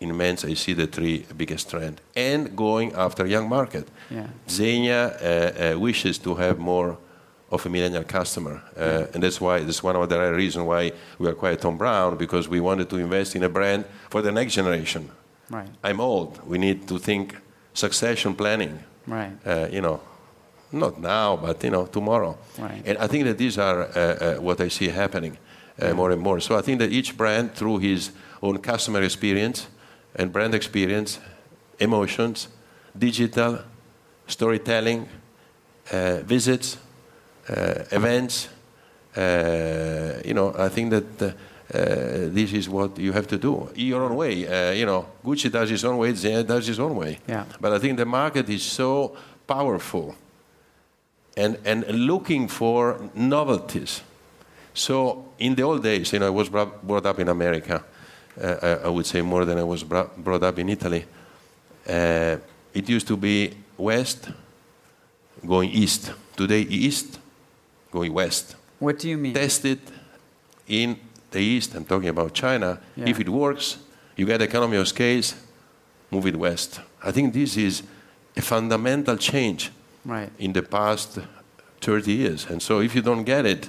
in 0.00 0.16
men's, 0.16 0.44
I 0.44 0.54
see 0.54 0.72
the 0.74 0.86
three 0.86 1.24
biggest 1.36 1.70
trend. 1.70 2.00
And 2.16 2.56
going 2.56 2.92
after 2.94 3.24
young 3.26 3.48
market. 3.48 3.86
Yeah. 4.10 4.26
Zegna 4.48 5.12
uh, 5.22 5.74
uh, 5.74 5.78
wishes 5.78 6.18
to 6.18 6.34
have 6.34 6.58
more 6.58 6.96
of 7.50 7.66
a 7.66 7.68
millennial 7.68 8.02
customer, 8.04 8.62
uh, 8.78 9.06
and 9.12 9.22
that's 9.22 9.38
why 9.38 9.58
that's 9.60 9.82
one 9.82 9.94
of 9.94 10.08
the 10.08 10.18
reasons 10.32 10.64
why 10.66 10.90
we 11.18 11.28
acquired 11.28 11.60
Thom 11.60 11.76
Browne 11.76 12.16
because 12.16 12.48
we 12.48 12.60
wanted 12.60 12.88
to 12.88 12.96
invest 12.96 13.36
in 13.36 13.42
a 13.42 13.48
brand 13.48 13.84
for 14.08 14.22
the 14.22 14.32
next 14.32 14.54
generation. 14.54 15.10
Right 15.50 15.68
I'm 15.84 16.00
old. 16.00 16.40
We 16.46 16.58
need 16.58 16.86
to 16.88 16.98
think 16.98 17.36
succession 17.74 18.34
planning. 18.34 18.78
right 19.06 19.32
Uh, 19.46 19.66
you 19.72 19.80
know, 19.80 20.00
not 20.70 21.00
now, 21.00 21.36
but 21.36 21.62
you 21.64 21.70
know, 21.70 21.86
tomorrow. 21.86 22.36
Right. 22.58 22.82
And 22.86 22.98
I 22.98 23.06
think 23.06 23.24
that 23.24 23.36
these 23.38 23.58
are 23.58 23.82
uh, 23.82 24.36
uh, 24.36 24.42
what 24.42 24.60
I 24.60 24.68
see 24.68 24.88
happening 24.88 25.36
uh, 25.80 25.94
more 25.94 26.12
and 26.12 26.20
more. 26.20 26.40
So 26.40 26.58
I 26.58 26.62
think 26.62 26.78
that 26.80 26.90
each 26.90 27.16
brand, 27.16 27.54
through 27.54 27.78
his 27.78 28.12
own 28.40 28.58
customer 28.58 29.02
experience 29.02 29.68
and 30.14 30.32
brand 30.32 30.54
experience, 30.54 31.20
emotions, 31.78 32.48
digital, 32.98 33.58
storytelling, 34.26 35.08
uh, 35.92 36.22
visits, 36.24 36.78
uh, 37.48 37.84
events, 37.90 38.48
uh, 39.16 40.20
you 40.24 40.34
know, 40.34 40.54
I 40.56 40.68
think 40.68 40.90
that. 40.90 41.34
Uh, 41.72 42.28
this 42.30 42.52
is 42.52 42.68
what 42.68 42.98
you 42.98 43.12
have 43.12 43.26
to 43.26 43.38
do 43.38 43.70
your 43.74 44.02
own 44.02 44.14
way. 44.14 44.46
Uh, 44.46 44.72
you 44.72 44.84
know, 44.84 45.06
Gucci 45.24 45.50
does 45.50 45.70
his 45.70 45.84
own 45.84 45.96
way, 45.96 46.12
does 46.12 46.66
his 46.66 46.78
own 46.78 46.94
way. 46.94 47.18
Yeah. 47.26 47.44
But 47.60 47.72
I 47.72 47.78
think 47.78 47.96
the 47.96 48.04
market 48.04 48.48
is 48.50 48.62
so 48.62 49.16
powerful 49.46 50.14
and, 51.36 51.58
and 51.64 51.86
looking 51.88 52.48
for 52.48 53.10
novelties. 53.14 54.02
So 54.74 55.28
in 55.38 55.54
the 55.54 55.62
old 55.62 55.82
days, 55.82 56.12
you 56.12 56.18
know, 56.18 56.26
I 56.26 56.30
was 56.30 56.48
brought, 56.48 56.86
brought 56.86 57.06
up 57.06 57.18
in 57.18 57.28
America. 57.28 57.82
Uh, 58.40 58.56
I, 58.62 58.68
I 58.86 58.88
would 58.88 59.06
say 59.06 59.22
more 59.22 59.44
than 59.44 59.58
I 59.58 59.62
was 59.62 59.82
brought, 59.82 60.16
brought 60.22 60.42
up 60.42 60.58
in 60.58 60.68
Italy. 60.68 61.04
Uh, 61.88 62.36
it 62.72 62.88
used 62.88 63.06
to 63.08 63.16
be 63.16 63.54
west 63.76 64.30
going 65.46 65.70
east. 65.70 66.12
Today, 66.36 66.60
east 66.60 67.18
going 67.90 68.12
west. 68.12 68.56
what 68.78 68.98
do 68.98 69.08
you 69.08 69.18
mean 69.18 69.34
Test 69.34 69.64
it 69.64 69.80
in 70.66 70.98
the 71.32 71.40
east. 71.40 71.74
I'm 71.74 71.84
talking 71.84 72.08
about 72.08 72.34
China. 72.34 72.78
Yeah. 72.96 73.08
If 73.08 73.20
it 73.20 73.28
works, 73.28 73.78
you 74.16 74.26
get 74.26 74.40
economy 74.42 74.76
of 74.76 74.88
scales, 74.88 75.34
move 76.10 76.26
it 76.26 76.36
west. 76.36 76.80
I 77.02 77.10
think 77.10 77.32
this 77.34 77.56
is 77.56 77.82
a 78.36 78.42
fundamental 78.42 79.16
change 79.16 79.70
right 80.04 80.30
in 80.38 80.52
the 80.52 80.62
past 80.62 81.18
30 81.80 82.12
years. 82.12 82.46
And 82.50 82.62
so 82.62 82.80
if 82.80 82.94
you 82.94 83.02
don't 83.02 83.24
get 83.24 83.46
it, 83.46 83.68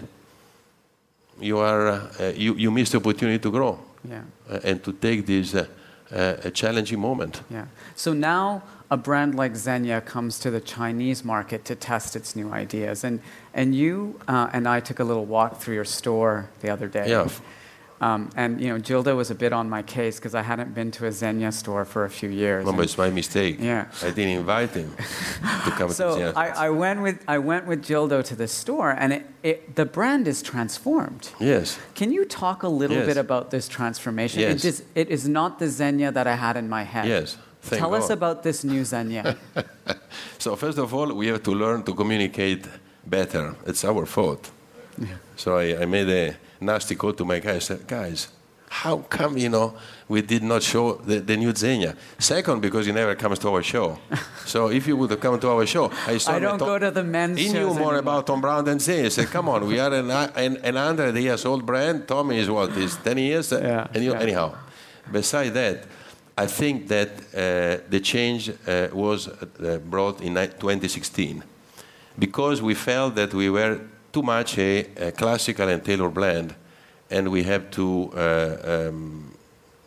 you, 1.40 1.58
are, 1.58 1.88
uh, 1.88 2.34
you, 2.36 2.56
you 2.56 2.72
miss 2.72 2.92
the 2.92 2.98
opportunity 2.98 3.40
to 3.40 3.52
grow 3.52 3.80
yeah 4.08 4.22
uh, 4.50 4.60
and 4.64 4.84
to 4.84 4.92
take 4.94 5.26
this 5.26 5.56
uh, 5.56 5.66
uh, 6.12 6.36
a 6.44 6.52
challenging 6.52 7.00
moment. 7.00 7.42
Yeah. 7.50 7.66
So 7.96 8.14
now 8.14 8.62
a 8.94 8.98
brand 8.98 9.34
like 9.34 9.54
Zegna 9.54 10.06
comes 10.06 10.38
to 10.40 10.52
the 10.52 10.62
Chinese 10.62 11.24
market 11.26 11.66
to 11.66 11.76
test 11.76 12.16
its 12.16 12.36
new 12.36 12.50
ideas, 12.64 13.04
and 13.04 13.20
and 13.54 13.74
you 13.74 14.20
uh, 14.28 14.50
and 14.56 14.68
I 14.68 14.80
took 14.82 15.00
a 15.00 15.04
little 15.04 15.26
walk 15.26 15.52
through 15.60 15.76
your 15.76 15.90
store 16.00 16.36
the 16.62 16.70
other 16.70 16.88
day. 16.88 17.10
Yeah. 17.10 17.28
Um, 18.02 18.30
and 18.36 18.60
you 18.62 18.68
know, 18.70 18.80
Gildo 18.88 19.16
was 19.16 19.32
a 19.32 19.36
bit 19.36 19.54
on 19.54 19.70
my 19.70 19.82
case 19.82 20.18
because 20.18 20.36
I 20.36 20.42
hadn't 20.42 20.76
been 20.76 20.92
to 20.98 21.06
a 21.06 21.10
Zegna 21.10 21.52
store 21.54 21.86
for 21.86 22.04
a 22.04 22.10
few 22.10 22.30
years. 22.30 22.66
No, 22.66 22.72
but 22.72 22.80
and- 22.80 22.84
it's 22.84 22.98
my 22.98 23.10
mistake. 23.10 23.56
Yeah. 23.60 23.86
I 24.02 24.10
didn't 24.18 24.38
invite 24.42 24.72
him 24.72 24.90
to 25.66 25.72
come 25.80 25.88
to 25.88 25.94
so 26.04 26.34
I, 26.36 26.48
I 26.68 26.70
went 26.70 27.02
with 27.02 27.18
I 27.36 27.38
went 27.52 27.66
with 27.66 27.80
Gildo 27.90 28.22
to 28.26 28.36
the 28.36 28.48
store, 28.62 28.92
and 28.92 29.10
it, 29.14 29.24
it, 29.42 29.76
the 29.80 29.86
brand 29.86 30.28
is 30.28 30.44
transformed. 30.44 31.32
Yes. 31.40 31.80
Can 31.96 32.12
you 32.12 32.26
talk 32.26 32.62
a 32.64 32.68
little 32.82 32.98
Yes. 32.98 33.08
bit 33.08 33.18
about 33.18 33.50
this 33.50 33.68
transformation? 33.68 34.42
Yes. 34.42 34.66
It 34.66 34.68
is, 34.72 34.84
it 35.02 35.08
is 35.10 35.24
not 35.28 35.58
the 35.60 35.66
Zegna 35.80 36.14
that 36.14 36.28
I 36.28 36.36
had 36.36 36.58
in 36.58 36.68
my 36.70 36.84
head. 36.84 37.08
Yes. 37.08 37.38
Thank 37.64 37.80
Tell 37.82 37.96
us 37.96 38.10
about 38.10 38.44
this 38.44 38.64
new 38.64 38.82
Zegna. 38.82 39.38
So 40.38 40.56
first 40.58 40.78
of 40.78 40.94
all, 40.94 41.14
we 41.14 41.28
have 41.28 41.42
to 41.44 41.52
learn 41.52 41.84
to 41.84 41.94
communicate 41.94 42.68
better. 43.06 43.56
It's 43.66 43.86
our 43.86 44.06
fault. 44.06 44.52
So 45.38 45.58
I, 45.58 45.82
I 45.82 45.86
made 45.86 46.10
a 46.10 46.36
nasty 46.60 46.96
call 46.96 47.14
to 47.14 47.24
my 47.26 47.40
guys. 47.40 47.56
I 47.56 47.60
said, 47.76 47.88
guys, 47.88 48.28
how 48.70 48.98
come, 49.10 49.38
you 49.38 49.48
know, 49.50 49.76
we 50.10 50.22
did 50.22 50.44
not 50.44 50.62
show 50.62 50.96
the, 50.96 51.20
the 51.22 51.38
new 51.38 51.54
Zegna? 51.54 51.96
Second, 52.20 52.62
because 52.62 52.86
he 52.88 52.92
never 52.92 53.16
comes 53.16 53.40
to 53.40 53.50
our 53.50 53.64
show. 53.64 53.98
so 54.46 54.70
if 54.70 54.86
you 54.86 54.98
would 54.98 55.12
have 55.12 55.22
come 55.22 55.40
to 55.40 55.50
our 55.50 55.66
show, 55.66 55.90
I 56.06 56.18
saw 56.18 56.34
I 56.34 56.40
don't 56.40 56.60
Tom- 56.60 56.68
go 56.68 56.78
to 56.80 56.92
the 56.92 57.04
men's 57.04 57.40
He 57.40 57.48
knew 57.54 57.68
more 57.68 57.96
anymore. 57.96 57.96
about 57.98 58.28
Thom 58.28 58.42
Browne 58.42 58.66
than 58.66 58.80
Zegna. 58.80 59.06
I 59.06 59.10
said, 59.10 59.28
come 59.28 59.48
on, 59.48 59.66
we 59.66 59.80
are 59.80 59.94
an, 59.94 60.12
an, 60.12 60.58
an 60.58 60.76
100 60.76 61.16
years 61.16 61.46
old 61.46 61.66
brand. 61.66 62.08
Tommy 62.08 62.38
is 62.40 62.50
what, 62.50 62.72
is 62.78 62.98
10 62.98 63.18
years? 63.18 63.52
Yeah, 63.52 63.88
and 63.94 64.04
you, 64.04 64.12
yeah. 64.12 64.20
Anyhow, 64.20 64.56
beside 65.12 65.54
that, 65.54 65.86
I 66.36 66.48
think 66.48 66.88
that 66.88 67.10
uh, 67.10 67.84
the 67.90 68.00
change 68.00 68.50
uh, 68.50 68.88
was 68.92 69.28
uh, 69.28 69.80
brought 69.86 70.20
in 70.22 70.34
2016 70.34 71.44
because 72.18 72.60
we 72.60 72.74
felt 72.74 73.16
that 73.16 73.34
we 73.36 73.52
were 73.52 73.80
too 74.12 74.24
much 74.24 74.58
a, 74.58 74.86
a 74.96 75.12
classical 75.12 75.70
and 75.70 75.84
tailored 75.86 76.14
blend, 76.14 76.56
and 77.12 77.30
we 77.30 77.44
have 77.44 77.70
to 77.72 78.12
uh, 78.16 78.88
um, 78.90 79.32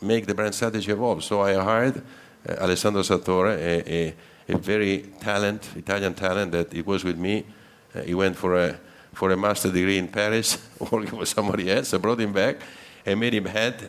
make 0.00 0.26
the 0.26 0.34
brand 0.34 0.54
strategy 0.54 0.92
evolve. 0.92 1.24
So 1.24 1.40
I 1.40 1.54
hired 1.54 2.02
uh, 2.48 2.52
Alessandro 2.60 3.02
Sartori, 3.02 3.56
a, 3.56 3.92
a, 3.92 4.14
a 4.48 4.58
very 4.58 4.98
talent, 5.20 5.68
Italian 5.76 6.14
talent 6.14 6.52
that 6.52 6.72
he 6.72 6.82
was 6.82 7.02
with 7.02 7.18
me. 7.18 7.44
Uh, 7.92 8.02
he 8.02 8.14
went 8.14 8.36
for 8.36 8.56
a 8.56 8.78
for 9.14 9.30
a 9.30 9.36
master 9.36 9.72
degree 9.72 9.98
in 9.98 10.08
Paris, 10.08 10.58
working 10.92 11.18
for 11.18 11.24
somebody 11.24 11.70
else. 11.70 11.94
I 11.94 11.98
brought 11.98 12.20
him 12.20 12.32
back, 12.32 12.56
I 13.04 13.14
made 13.14 13.34
him 13.34 13.46
head 13.46 13.88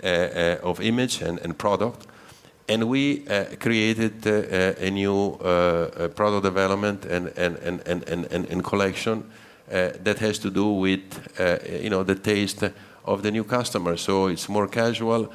of 0.64 0.80
image 0.80 1.22
and, 1.22 1.38
and 1.40 1.56
product. 1.58 2.08
And 2.70 2.90
we 2.90 3.26
uh, 3.28 3.46
created 3.60 4.28
uh, 4.28 4.86
a 4.86 4.90
new 4.92 5.34
uh, 5.34 6.10
product 6.10 6.44
development 6.44 7.06
and, 7.06 7.28
and, 7.38 7.56
and, 7.58 7.82
and, 7.88 8.26
and, 8.32 8.64
collection 8.64 9.24
that 9.70 10.20
has 10.20 10.40
to 10.40 10.50
do 10.50 10.72
with 10.74 11.02
you 11.82 11.90
know, 11.90 12.04
the 12.04 12.16
taste 12.16 12.64
of 13.06 13.24
the 13.24 13.32
new 13.32 13.44
customer. 13.44 13.96
So 13.98 14.28
it's 14.28 14.50
more 14.50 14.68
casual, 14.68 15.32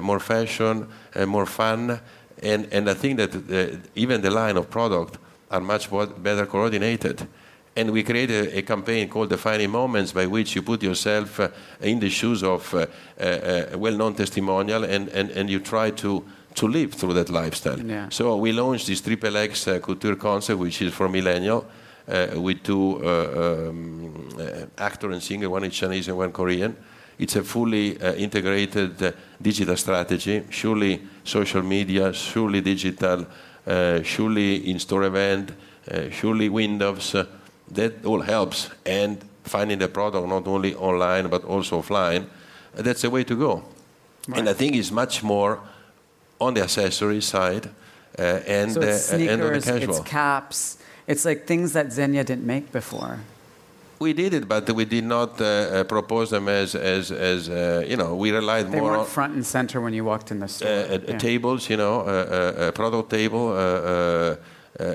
more 0.00 0.20
fashion, 0.20 0.88
more 1.26 1.46
fun. 1.46 2.00
And, 2.42 2.68
and 2.72 2.90
I 2.90 2.94
think 2.94 3.18
that 3.18 3.80
even 3.94 4.20
the 4.20 4.30
line 4.30 4.56
of 4.56 4.68
product 4.70 5.18
are 5.50 5.60
much 5.60 5.90
better 6.22 6.46
coordinated 6.46 7.26
and 7.76 7.90
we 7.90 8.02
created 8.02 8.54
a, 8.54 8.62
campaign 8.62 9.08
called 9.08 9.28
Defining 9.28 9.70
Moments 9.70 10.10
by 10.10 10.26
which 10.26 10.56
you 10.56 10.62
put 10.62 10.82
yourself 10.82 11.38
uh, 11.38 11.48
in 11.82 12.00
the 12.00 12.08
shoes 12.08 12.42
of 12.42 12.72
uh, 12.74 12.86
uh, 13.20 13.66
a 13.72 13.78
well-known 13.78 14.14
testimonial 14.14 14.84
and, 14.84 15.08
and, 15.10 15.30
and 15.30 15.50
you 15.50 15.60
try 15.60 15.90
to 15.90 16.24
to 16.56 16.66
live 16.66 16.94
through 16.94 17.14
that 17.14 17.30
lifestyle. 17.30 17.78
Yeah. 17.78 18.08
So 18.08 18.36
we 18.36 18.52
launched 18.52 18.86
this 18.86 19.00
Triple 19.00 19.36
X 19.36 19.68
uh, 19.68 19.78
couture 19.78 20.16
concept, 20.16 20.58
which 20.58 20.82
is 20.82 20.92
for 20.92 21.08
millennial, 21.08 21.66
uh, 22.08 22.40
with 22.40 22.62
two 22.62 23.00
uh, 23.04 23.68
um, 23.68 24.28
actor 24.78 25.10
and 25.10 25.22
singer, 25.22 25.50
one 25.50 25.64
is 25.64 25.74
Chinese 25.74 26.08
and 26.08 26.16
one 26.16 26.32
Korean. 26.32 26.76
It's 27.18 27.36
a 27.36 27.42
fully 27.42 27.92
integrated 28.18 29.14
digital 29.40 29.76
strategy, 29.76 30.44
surely 30.50 31.00
social 31.24 31.62
media, 31.62 32.12
surely 32.12 32.60
digital, 32.60 33.26
surely 34.02 34.70
in-store 34.70 35.04
event, 35.04 35.52
surely 36.10 36.50
Windows, 36.50 37.16
that 37.70 38.04
all 38.04 38.20
helps. 38.20 38.68
And 38.84 39.24
finding 39.44 39.78
the 39.78 39.88
product 39.88 40.28
not 40.28 40.46
only 40.46 40.74
online 40.74 41.28
but 41.28 41.44
also 41.44 41.80
offline, 41.80 42.26
that's 42.74 43.00
the 43.00 43.08
way 43.08 43.24
to 43.24 43.34
go. 43.34 43.64
Right. 44.28 44.40
And 44.40 44.48
I 44.50 44.52
think 44.52 44.76
it's 44.76 44.90
much 44.90 45.22
more 45.22 45.60
on 46.40 46.54
the 46.54 46.62
accessory 46.62 47.20
side 47.20 47.70
uh, 48.18 48.40
and, 48.46 48.72
so 48.72 48.80
it's 48.80 49.12
uh, 49.12 49.16
sneakers, 49.16 49.32
and 49.32 49.42
on 49.42 49.52
the 49.52 49.60
casual. 49.60 49.96
It's 49.96 50.08
caps. 50.08 50.78
It's 51.06 51.24
like 51.24 51.46
things 51.46 51.72
that 51.74 51.88
Zegna 51.88 52.24
didn't 52.24 52.46
make 52.46 52.72
before. 52.72 53.20
We 53.98 54.12
did 54.12 54.34
it, 54.34 54.48
but 54.48 54.70
we 54.70 54.84
did 54.84 55.04
not 55.04 55.40
uh, 55.40 55.44
uh 55.44 55.84
propose 55.84 56.30
them 56.30 56.48
as, 56.48 56.74
as, 56.74 57.10
as 57.10 57.48
uh, 57.48 57.84
you 57.86 57.96
know, 57.96 58.14
we 58.14 58.30
relied 58.30 58.70
they 58.70 58.80
more 58.80 58.98
on. 58.98 59.06
front 59.06 59.34
and 59.34 59.46
center 59.46 59.80
when 59.80 59.94
you 59.94 60.04
walked 60.04 60.30
in 60.30 60.40
the 60.40 60.48
store. 60.48 60.68
Uh, 60.68 60.98
yeah. 61.08 61.18
Tables, 61.18 61.70
you 61.70 61.76
know, 61.78 62.00
a 62.00 62.72
product 62.72 63.10
table, 63.10 63.48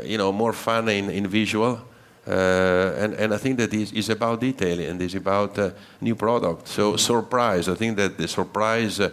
you 0.04 0.18
know, 0.18 0.32
more 0.32 0.54
fun 0.54 0.90
in, 0.90 1.10
in 1.10 1.28
visual. 1.28 1.82
Uh, 2.28 2.94
and, 3.00 3.14
and 3.16 3.34
I 3.34 3.38
think 3.38 3.58
that 3.58 3.74
is, 3.74 3.92
is 3.94 4.10
about 4.10 4.42
detailing 4.42 4.86
and 4.86 5.02
is 5.02 5.16
about 5.16 5.58
uh, 5.58 5.72
new 6.00 6.16
product. 6.16 6.68
So 6.68 6.96
surprise, 6.96 7.68
I 7.68 7.74
think 7.74 7.98
that 7.98 8.16
the 8.16 8.28
surprise 8.28 9.00
uh, 9.00 9.10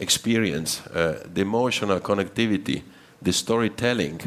experience, 0.00 0.80
uh, 0.86 1.22
the 1.32 1.42
emotional 1.42 2.00
connectivity, 2.00 2.82
the 3.22 3.32
storytelling, 3.32 4.20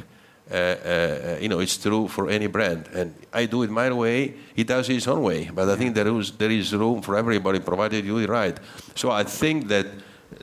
uh, 0.52 0.56
uh, 0.56 1.38
you 1.42 1.50
know, 1.50 1.60
it's 1.60 1.78
true 1.78 2.08
for 2.08 2.30
any 2.30 2.48
brand. 2.48 2.88
And 2.94 3.14
I 3.34 3.46
do 3.48 3.64
it 3.64 3.70
my 3.70 3.92
way, 3.92 4.36
he 4.56 4.64
does 4.64 4.88
his 4.88 5.08
own 5.08 5.24
way. 5.24 5.50
But 5.54 5.70
I 5.70 5.76
think 5.76 5.96
there 5.96 6.08
is, 6.08 6.32
there 6.32 6.52
is 6.52 6.74
room 6.74 7.02
for 7.02 7.18
everybody, 7.18 7.60
provided 7.60 8.06
you 8.06 8.14
do 8.14 8.20
it 8.20 8.30
right. 8.30 8.58
So 8.96 9.10
I 9.12 9.24
think 9.24 9.68
that 9.68 9.88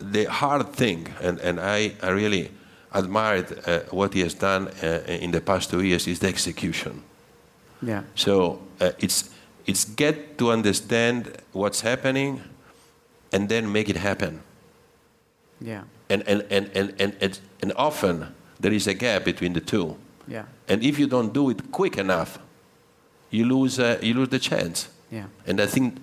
the 0.01 0.25
hard 0.25 0.73
thing, 0.73 1.07
and, 1.21 1.39
and 1.41 1.61
I, 1.61 1.93
I 2.03 2.11
really 2.11 2.51
admired 2.93 3.47
what 3.91 4.15
he 4.15 4.21
has 4.21 4.35
done 4.35 4.69
in 5.07 5.31
the 5.31 5.41
past 5.41 5.71
two 5.71 5.83
years, 5.83 6.07
is 6.09 6.19
the 6.19 6.29
execution. 6.29 7.03
Yeah. 7.83 8.03
So 8.15 8.61
uh, 8.81 8.93
it's 8.99 9.31
it's 9.67 9.85
get 9.85 10.37
to 10.39 10.51
understand 10.51 11.33
what's 11.53 11.81
happening, 11.81 12.43
and 13.33 13.49
then 13.49 13.71
make 13.71 13.89
it 13.89 13.97
happen. 13.97 14.41
Yeah. 15.61 15.83
And 16.09 16.23
and 16.27 16.47
and 16.51 16.71
and 16.75 16.95
and 16.99 17.17
and, 17.21 17.39
and 17.63 17.73
often 17.77 18.35
there 18.59 18.73
is 18.73 18.87
a 18.87 18.95
gap 18.95 19.25
between 19.25 19.53
the 19.53 19.61
two. 19.61 19.97
Yeah. 20.27 20.45
And 20.69 20.83
if 20.83 20.99
you 20.99 21.07
don't 21.07 21.33
do 21.33 21.51
it 21.51 21.71
quick 21.71 21.99
enough, 21.99 22.39
you 23.31 23.45
lose 23.45 23.79
uh, 23.79 23.99
you 24.03 24.15
lose 24.15 24.29
the 24.29 24.39
chance. 24.39 24.89
Yeah. 25.11 25.27
And 25.47 25.61
I 25.61 25.67
think, 25.67 25.99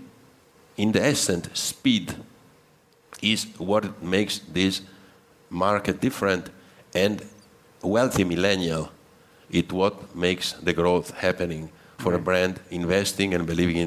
in 0.75 0.91
the 0.91 1.03
essence, 1.03 1.47
speed 1.59 2.15
is 3.21 3.47
what 3.57 4.03
makes 4.03 4.39
this 4.39 4.81
market 5.49 6.01
different, 6.01 6.49
and 6.93 7.23
wealthy 7.81 8.23
millennial 8.23 8.91
it 9.49 9.71
what 9.71 10.15
makes 10.15 10.53
the 10.53 10.73
growth 10.73 11.11
happening 11.11 11.69
for 11.97 12.13
a 12.13 12.19
brand 12.19 12.59
investing 12.69 13.33
and 13.33 13.45
believing 13.45 13.77
in 13.77 13.86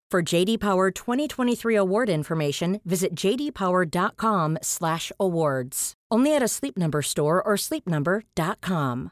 For 0.11 0.21
JD 0.21 0.59
Power 0.59 0.91
2023 0.91 1.73
award 1.73 2.09
information, 2.09 2.81
visit 2.83 3.15
jdpower.com/awards. 3.15 5.93
Only 6.11 6.35
at 6.35 6.43
a 6.43 6.49
Sleep 6.49 6.77
Number 6.77 7.01
store 7.01 7.41
or 7.41 7.55
sleepnumber.com. 7.55 9.11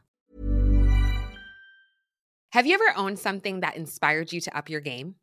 Have 2.49 2.65
you 2.65 2.73
ever 2.73 2.91
owned 2.97 3.17
something 3.17 3.61
that 3.61 3.77
inspired 3.77 4.33
you 4.33 4.41
to 4.41 4.57
up 4.57 4.69
your 4.69 4.81
game? 4.81 5.15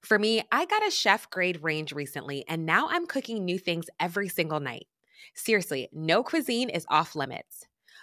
For 0.00 0.18
me, 0.18 0.44
I 0.50 0.64
got 0.64 0.86
a 0.86 0.90
chef 0.90 1.28
grade 1.28 1.62
range 1.62 1.92
recently, 1.92 2.46
and 2.48 2.64
now 2.64 2.88
I'm 2.88 3.06
cooking 3.06 3.44
new 3.44 3.58
things 3.58 3.90
every 4.00 4.30
single 4.30 4.60
night. 4.60 4.86
Seriously, 5.34 5.90
no 5.92 6.22
cuisine 6.22 6.70
is 6.70 6.86
off 6.88 7.14
limits. 7.14 7.66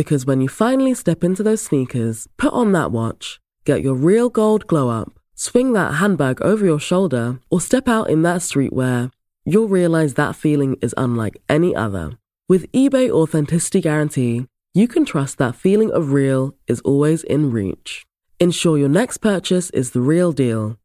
Because 0.00 0.24
when 0.24 0.40
you 0.40 0.48
finally 0.48 0.94
step 0.94 1.22
into 1.22 1.42
those 1.42 1.60
sneakers, 1.60 2.26
put 2.38 2.54
on 2.54 2.72
that 2.72 2.90
watch, 2.90 3.38
get 3.66 3.82
your 3.82 3.92
real 3.92 4.30
gold 4.30 4.66
glow 4.66 4.88
up, 4.88 5.12
swing 5.34 5.74
that 5.74 5.96
handbag 5.96 6.40
over 6.40 6.64
your 6.64 6.80
shoulder, 6.80 7.38
or 7.50 7.60
step 7.60 7.86
out 7.86 8.08
in 8.08 8.22
that 8.22 8.40
streetwear, 8.40 9.12
you'll 9.44 9.68
realize 9.68 10.14
that 10.14 10.34
feeling 10.34 10.78
is 10.80 10.94
unlike 10.96 11.36
any 11.50 11.76
other. 11.76 12.16
With 12.48 12.72
eBay 12.72 13.10
Authenticity 13.10 13.82
Guarantee, 13.82 14.46
you 14.72 14.88
can 14.88 15.04
trust 15.04 15.36
that 15.36 15.54
feeling 15.54 15.90
of 15.90 16.12
real 16.12 16.54
is 16.66 16.80
always 16.80 17.22
in 17.22 17.50
reach. 17.50 18.06
Ensure 18.38 18.78
your 18.78 18.88
next 18.88 19.18
purchase 19.18 19.68
is 19.68 19.90
the 19.90 20.00
real 20.00 20.32
deal. 20.32 20.78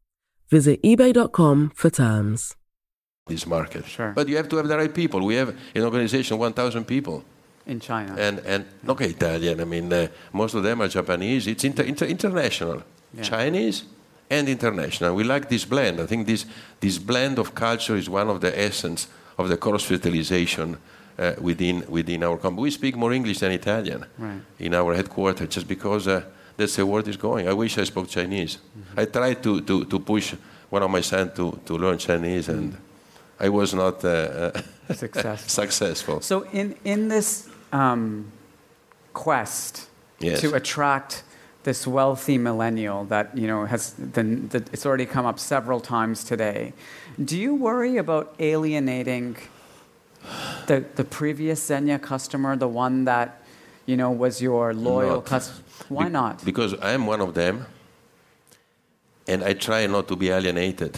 Visit 0.50 0.82
eBay.com 0.82 1.72
for 1.74 1.88
terms. 1.88 2.54
This 3.28 3.46
market. 3.46 3.86
Sure. 3.86 4.12
But 4.12 4.28
you 4.28 4.36
have 4.36 4.50
to 4.50 4.56
have 4.58 4.68
the 4.68 4.76
right 4.76 4.94
people. 4.94 5.24
We 5.24 5.36
have 5.36 5.56
an 5.74 5.82
organization, 5.84 6.36
1,000 6.36 6.84
people. 6.84 7.24
In 7.66 7.80
China. 7.80 8.14
And, 8.18 8.38
and 8.46 8.64
not 8.82 9.00
Italian, 9.00 9.60
I 9.60 9.64
mean, 9.64 9.92
uh, 9.92 10.06
most 10.32 10.54
of 10.54 10.62
them 10.62 10.80
are 10.82 10.88
Japanese. 10.88 11.46
It's 11.48 11.64
inter, 11.64 11.82
inter, 11.82 12.06
international. 12.06 12.82
Yeah. 13.12 13.22
Chinese 13.22 13.84
and 14.30 14.48
international. 14.48 15.14
We 15.16 15.24
like 15.24 15.48
this 15.48 15.64
blend. 15.64 16.00
I 16.00 16.06
think 16.06 16.26
this, 16.26 16.46
this 16.80 16.98
blend 16.98 17.38
of 17.38 17.54
culture 17.54 17.96
is 17.96 18.08
one 18.08 18.28
of 18.28 18.40
the 18.40 18.56
essence 18.58 19.08
of 19.38 19.48
the 19.48 19.56
cross 19.56 19.82
fertilization 19.84 20.76
uh, 21.18 21.32
within, 21.40 21.84
within 21.88 22.22
our 22.22 22.36
company. 22.36 22.62
We 22.62 22.70
speak 22.70 22.96
more 22.96 23.12
English 23.12 23.38
than 23.40 23.52
Italian 23.52 24.04
Right. 24.18 24.40
in 24.58 24.74
our 24.74 24.94
headquarters 24.94 25.48
just 25.48 25.66
because 25.66 26.06
uh, 26.06 26.22
that's 26.56 26.76
the 26.76 26.84
world 26.86 27.08
is 27.08 27.16
going. 27.16 27.48
I 27.48 27.52
wish 27.52 27.78
I 27.78 27.84
spoke 27.84 28.08
Chinese. 28.08 28.58
Mm-hmm. 28.58 29.00
I 29.00 29.04
tried 29.06 29.42
to, 29.42 29.60
to, 29.62 29.84
to 29.86 29.98
push 29.98 30.34
one 30.70 30.82
of 30.82 30.90
my 30.90 31.00
sons 31.02 31.32
to, 31.36 31.58
to 31.64 31.76
learn 31.78 31.98
Chinese, 31.98 32.48
and 32.48 32.76
I 33.40 33.48
was 33.48 33.74
not 33.74 34.04
uh, 34.04 34.08
uh, 34.08 34.62
Mm. 34.88 34.94
Successful. 34.96 35.48
successful. 35.64 36.20
So 36.20 36.44
in 36.52 36.76
in 36.84 37.08
this 37.08 37.48
um, 37.76 38.32
quest 39.12 39.88
Yes. 40.18 40.40
to 40.40 40.54
attract 40.54 41.22
this 41.64 41.86
wealthy 41.86 42.38
millennial 42.38 43.04
that 43.04 43.36
you 43.36 43.46
know 43.46 43.66
has 43.66 43.90
been 44.16 44.48
that 44.48 44.62
it's 44.72 44.86
already 44.86 45.04
come 45.04 45.26
up 45.26 45.38
several 45.38 45.80
times 45.80 46.24
today, 46.24 46.72
do 47.22 47.36
you 47.36 47.54
worry 47.54 47.98
about 47.98 48.34
alienating 48.38 49.36
the 50.68 50.84
the 50.94 51.04
previous 51.04 51.68
Zegna 51.68 51.98
customer, 52.00 52.56
the 52.56 52.68
one 52.68 53.04
that 53.04 53.28
you 53.84 53.96
know 53.96 54.10
was 54.10 54.40
your 54.40 54.72
loyal 54.72 55.20
customer? 55.20 55.60
Why 55.88 56.04
Be- 56.04 56.12
not? 56.12 56.44
Because 56.44 56.72
I'm 56.80 57.06
one 57.06 57.20
of 57.20 57.34
them, 57.34 57.66
and 59.28 59.42
I 59.44 59.52
try 59.54 59.86
not 59.86 60.08
to 60.08 60.16
be 60.16 60.30
alienated. 60.30 60.96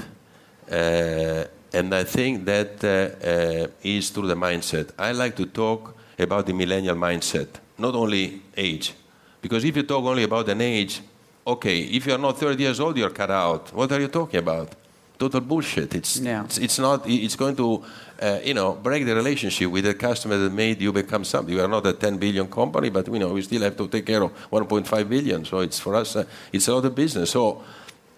Uh, 0.71 1.45
and 1.73 1.93
I 1.95 2.05
think 2.05 2.45
that 2.45 2.85
uh, 2.85 2.89
uh, 2.89 3.67
is 3.83 4.11
through 4.11 4.29
the 4.29 4.37
mindset. 4.37 4.91
I 4.99 5.13
like 5.13 5.35
to 5.37 5.47
talk 5.47 5.98
about 6.19 6.47
the 6.47 6.53
millennial 6.53 6.97
mindset, 6.97 7.49
not 7.79 7.95
only 7.95 8.43
age. 8.57 8.95
Because 9.41 9.65
if 9.65 9.77
you 9.77 9.83
talk 9.85 10.05
only 10.05 10.25
about 10.25 10.49
an 10.49 10.61
age, 10.61 11.01
okay, 11.47 11.81
if 11.81 12.07
you're 12.07 12.19
not 12.19 12.39
30 12.39 12.63
years 12.63 12.81
old, 12.81 12.97
you're 12.97 13.11
cut 13.11 13.31
out. 13.31 13.73
What 13.73 13.91
are 13.93 14.01
you 14.01 14.09
talking 14.09 14.41
about? 14.41 14.75
Total 15.19 15.41
bullshit. 15.41 15.95
It's, 15.95 16.19
Yeah. 16.19 16.45
it's, 16.45 16.59
it's 16.59 16.79
not, 16.79 17.03
it's 17.09 17.37
going 17.37 17.57
to, 17.57 17.85
uh, 18.21 18.39
you 18.45 18.55
know, 18.55 18.75
break 18.75 19.05
the 19.05 19.15
relationship 19.15 19.71
with 19.71 19.85
the 19.85 19.95
customer 19.95 20.37
that 20.37 20.53
made 20.53 20.81
you 20.81 20.93
become 20.93 21.25
something. 21.25 21.55
You 21.55 21.63
are 21.63 21.69
not 21.69 21.87
a 21.87 21.93
10 21.93 22.19
billion 22.19 22.49
company, 22.49 22.91
but, 22.91 23.07
you 23.09 23.19
know, 23.19 23.33
we 23.33 23.43
still 23.43 23.63
have 23.63 23.77
to 23.77 23.89
take 23.89 24.07
care 24.07 24.23
of 24.23 24.33
1.5 24.51 25.09
billion. 25.09 25.45
So 25.45 25.61
it's 25.61 25.79
for 25.81 25.95
us, 25.97 26.15
uh, 26.17 26.25
it's 26.53 26.69
a 26.69 26.75
lot 26.75 26.85
of 26.85 26.95
business. 26.95 27.31
So 27.31 27.63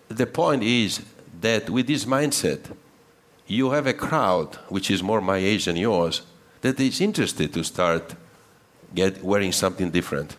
the 0.08 0.26
point 0.26 0.62
is 0.62 1.00
that 1.40 1.70
with 1.70 1.86
this 1.86 2.04
mindset, 2.04 2.60
you 3.46 3.70
have 3.70 3.86
a 3.86 3.94
crowd, 3.94 4.56
which 4.68 4.90
is 4.90 5.02
more 5.02 5.20
my 5.20 5.38
age 5.38 5.64
than 5.64 5.76
yours, 5.76 6.22
that 6.60 6.78
is 6.80 7.00
interested 7.00 7.52
to 7.52 7.62
start 7.64 8.14
get 8.94 9.22
wearing 9.22 9.52
something 9.52 9.90
different. 9.90 10.36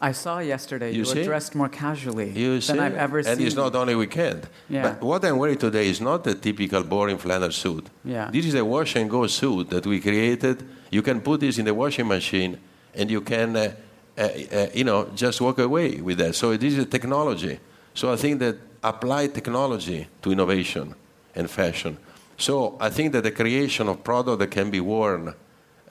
I 0.00 0.10
saw 0.12 0.40
yesterday 0.40 0.90
you, 0.90 1.04
You 1.04 1.14
were 1.14 1.24
dressed 1.24 1.54
more 1.54 1.68
casually 1.68 2.30
You 2.30 2.54
than 2.54 2.60
see? 2.60 2.78
I've 2.78 2.96
ever 2.96 3.18
and 3.18 3.26
seen. 3.26 3.32
And 3.34 3.42
it's 3.46 3.54
not 3.54 3.74
only 3.76 3.94
weekend. 3.94 4.48
Yeah. 4.68 4.82
But 4.82 5.02
what 5.02 5.24
I'm 5.24 5.38
wearing 5.38 5.58
today 5.58 5.88
is 5.88 6.00
not 6.00 6.24
the 6.24 6.34
typical 6.34 6.82
boring 6.82 7.18
flannel 7.18 7.52
suit. 7.52 7.86
Yeah. 8.04 8.28
This 8.32 8.46
is 8.46 8.54
a 8.54 8.64
wash 8.64 8.96
and 8.96 9.08
go 9.08 9.26
suit 9.28 9.70
that 9.70 9.86
we 9.86 10.00
created. 10.00 10.64
You 10.90 11.02
can 11.02 11.20
put 11.20 11.38
this 11.40 11.58
in 11.58 11.66
the 11.66 11.74
washing 11.74 12.08
machine 12.08 12.58
and 12.94 13.10
you 13.10 13.20
can, 13.20 13.54
uh, 13.54 13.74
uh, 14.18 14.22
uh, 14.22 14.66
you 14.74 14.82
know, 14.82 15.08
just 15.14 15.40
walk 15.40 15.60
away 15.60 16.00
with 16.00 16.18
that. 16.18 16.34
So 16.34 16.56
this 16.56 16.72
is 16.72 16.80
a 16.80 16.86
technology. 16.86 17.60
So 17.94 18.12
I 18.12 18.16
think 18.16 18.40
that 18.40 18.56
apply 18.82 19.28
technology 19.28 20.08
to 20.22 20.32
innovation 20.32 20.96
and 21.36 21.48
fashion. 21.48 21.96
So 22.36 22.76
I 22.80 22.90
think 22.90 23.12
that 23.12 23.22
the 23.22 23.30
creation 23.30 23.88
of 23.88 24.02
product 24.02 24.40
that 24.40 24.50
can 24.50 24.68
be 24.70 24.80
worn, 24.80 25.34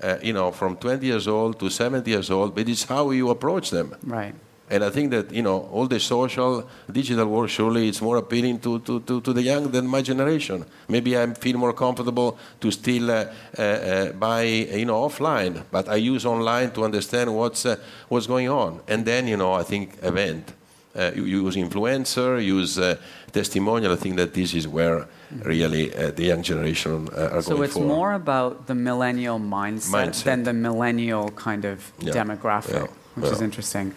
uh, 0.02 0.18
you 0.22 0.34
know, 0.34 0.52
from 0.52 0.76
20 0.78 1.06
years 1.06 1.28
old 1.28 1.60
to 1.60 1.70
70 1.70 2.10
years 2.10 2.30
old, 2.30 2.56
but 2.56 2.68
it's 2.68 2.84
how 2.84 3.12
you 3.12 3.30
approach 3.30 3.70
them. 3.70 3.96
right. 4.04 4.36
And 4.72 4.86
I 4.86 4.90
think 4.90 5.12
that 5.12 5.34
you 5.34 5.42
know 5.42 5.68
all 5.74 5.86
the 5.86 6.00
social, 6.00 6.66
digital 6.90 7.28
world 7.28 7.50
surely 7.50 7.90
it's 7.90 8.02
more 8.02 8.16
appealing 8.16 8.60
to, 8.60 8.80
to, 8.80 9.02
to, 9.02 9.20
to 9.20 9.34
the 9.34 9.42
young 9.44 9.70
than 9.70 9.86
my 9.86 10.02
generation. 10.02 10.66
Maybe 10.88 11.18
I 11.18 11.34
feel 11.34 11.58
more 11.58 11.74
comfortable 11.74 12.38
to 12.62 12.72
still 12.72 13.12
uh, 13.12 13.26
uh, 13.60 13.62
uh, 13.62 14.12
buy 14.14 14.44
you 14.44 14.86
know 14.86 15.06
offline, 15.10 15.64
but 15.72 15.90
I 15.90 15.96
use 15.96 16.26
online 16.26 16.72
to 16.72 16.86
understand 16.86 17.36
what's 17.36 17.66
uh, 17.66 17.76
what's 18.08 18.28
going 18.28 18.48
on. 18.48 18.80
And 18.88 19.06
then 19.06 19.28
you 19.28 19.36
know 19.36 19.52
I 19.52 19.64
think 19.64 19.98
event, 20.04 20.54
uh, 20.96 21.12
you 21.16 21.24
use 21.24 21.56
influencer, 21.56 22.44
use 22.44 22.78
uh, 22.78 22.96
testimonial. 23.32 23.94
I 23.94 23.96
think 23.96 24.18
that 24.18 24.34
this 24.34 24.54
is 24.54 24.68
where 24.68 25.08
really 25.44 25.94
uh, 25.96 26.12
the 26.12 26.24
young 26.26 26.44
generation 26.44 27.08
uh, 27.16 27.30
are 27.36 27.42
So 27.42 27.56
going 27.56 27.58
So 27.58 27.64
it's 27.64 27.78
more 27.78 28.14
about 28.14 28.68
the 28.68 28.76
millennial 28.76 29.40
mindset, 29.40 30.08
Mindset. 30.10 30.24
than 30.24 30.44
the 30.44 30.54
millennial 30.54 31.32
kind 31.32 31.66
of 31.66 31.92
Yeah. 32.00 32.14
demographic, 32.14 32.74
Yeah. 32.74 32.88
which 33.16 33.32
is 33.32 33.42
interesting. 33.42 33.94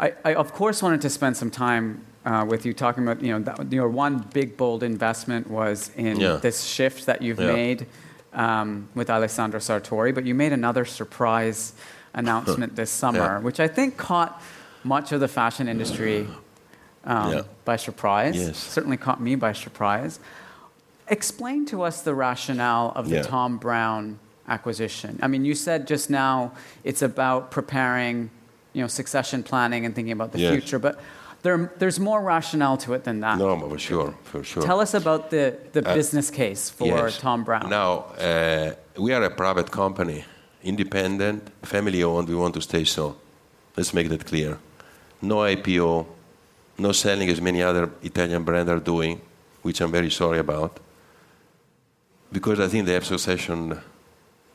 I, 0.00 0.12
I, 0.24 0.34
of 0.34 0.52
course, 0.52 0.82
wanted 0.82 1.00
to 1.02 1.10
spend 1.10 1.36
some 1.36 1.50
time 1.50 2.00
uh, 2.26 2.42
with 2.48 2.64
you 2.64 2.72
talking 2.72 3.02
about, 3.06 3.22
you 3.22 3.32
know, 3.38 3.40
that, 3.44 3.70
your 3.72 3.88
one 3.88 4.24
big, 4.32 4.56
bold 4.56 4.82
investment 4.82 5.50
was 5.50 5.90
in 5.96 6.18
Yeah. 6.20 6.36
this 6.40 6.62
shift 6.64 7.04
that 7.06 7.20
you've 7.20 7.38
Yeah. 7.40 7.52
made 7.52 7.86
um, 8.32 8.88
with 8.94 9.10
Alessandro 9.10 9.60
Sartori, 9.60 10.12
but 10.14 10.24
you 10.24 10.34
made 10.34 10.52
another 10.52 10.84
surprise 10.86 11.72
announcement 12.14 12.76
this 12.76 12.90
summer, 12.90 13.18
Yeah. 13.18 13.38
which 13.40 13.60
I 13.60 13.68
think 13.68 13.96
caught 13.96 14.40
much 14.84 15.12
of 15.12 15.20
the 15.20 15.28
fashion 15.28 15.68
industry 15.68 16.28
um, 17.04 17.32
Yeah. 17.32 17.42
by 17.64 17.76
surprise. 17.76 18.36
Yes. 18.36 18.56
Certainly 18.58 18.98
caught 18.98 19.20
me 19.20 19.34
by 19.34 19.52
surprise. 19.52 20.20
Explain 21.08 21.66
to 21.66 21.82
us 21.82 22.00
the 22.02 22.14
rationale 22.14 22.92
of 22.96 23.08
the 23.08 23.16
Yeah. 23.16 23.22
Thom 23.22 23.58
Browne 23.58 24.18
acquisition. 24.48 25.18
I 25.22 25.26
mean, 25.26 25.44
you 25.44 25.54
said 25.54 25.86
just 25.86 26.08
now 26.10 26.52
it's 26.82 27.02
about 27.02 27.50
preparing, 27.50 28.30
you 28.72 28.80
know, 28.82 28.88
succession 28.88 29.42
planning 29.42 29.84
and 29.86 29.94
thinking 29.94 30.12
about 30.12 30.32
the 30.32 30.38
Yes. 30.38 30.52
future, 30.52 30.78
but 30.78 30.98
there, 31.42 31.70
there's 31.78 32.00
more 32.00 32.22
rationale 32.22 32.78
to 32.78 32.94
it 32.94 33.04
than 33.04 33.20
that. 33.20 33.36
No, 33.38 33.58
for 33.68 33.78
sure, 33.78 34.14
for 34.24 34.42
sure. 34.42 34.62
Tell 34.62 34.80
us 34.80 34.94
about 34.94 35.28
the, 35.30 35.54
the 35.72 35.86
Uh, 35.86 35.94
business 35.94 36.30
case 36.30 36.70
for 36.70 36.86
Yes. 36.86 37.18
Thom 37.18 37.44
Browne. 37.44 37.68
Now, 37.68 37.90
uh, 38.18 38.72
we 38.96 39.12
are 39.12 39.22
a 39.24 39.30
private 39.30 39.70
company, 39.70 40.24
independent, 40.62 41.50
family 41.62 42.02
owned. 42.02 42.28
We 42.28 42.34
want 42.34 42.54
to 42.54 42.60
stay 42.62 42.84
so. 42.84 43.16
Let's 43.76 43.92
make 43.92 44.08
that 44.08 44.24
clear. 44.24 44.56
No 45.24 45.36
IPO, 45.36 46.06
no 46.78 46.92
selling 46.92 47.28
as 47.30 47.40
many 47.40 47.62
other 47.62 47.90
Italian 48.02 48.44
brands 48.44 48.70
are 48.70 48.80
doing, 48.80 49.20
which 49.62 49.80
I'm 49.80 49.90
very 49.90 50.10
sorry 50.10 50.38
about. 50.38 50.80
Because 52.30 52.60
I 52.60 52.68
think 52.68 52.86
they 52.86 52.94
have 52.94 53.04
succession 53.04 53.78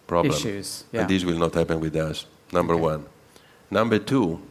problem. 0.05 0.33
Issues, 0.33 0.83
yeah. 0.91 1.01
And 1.01 1.09
this 1.09 1.23
will 1.23 1.37
not 1.37 1.53
happen 1.53 1.79
with 1.79 1.95
us, 1.95 2.25
number 2.51 2.75
one. 2.75 3.05
Number 3.71 3.99
two, 3.99 4.41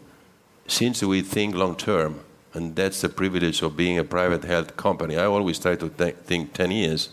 since 0.67 1.03
we 1.03 1.23
think 1.23 1.55
long 1.55 1.77
term, 1.77 2.21
and 2.55 2.75
that's 2.75 3.01
the 3.01 3.09
privilege 3.09 3.63
of 3.63 3.77
being 3.77 3.99
a 3.99 4.05
private 4.05 4.45
health 4.45 4.77
company, 4.77 5.17
I 5.17 5.27
always 5.27 5.59
try 5.59 5.77
to 5.77 5.89
th- 5.89 6.17
think 6.25 6.53
10 6.55 6.71
years. 6.71 7.11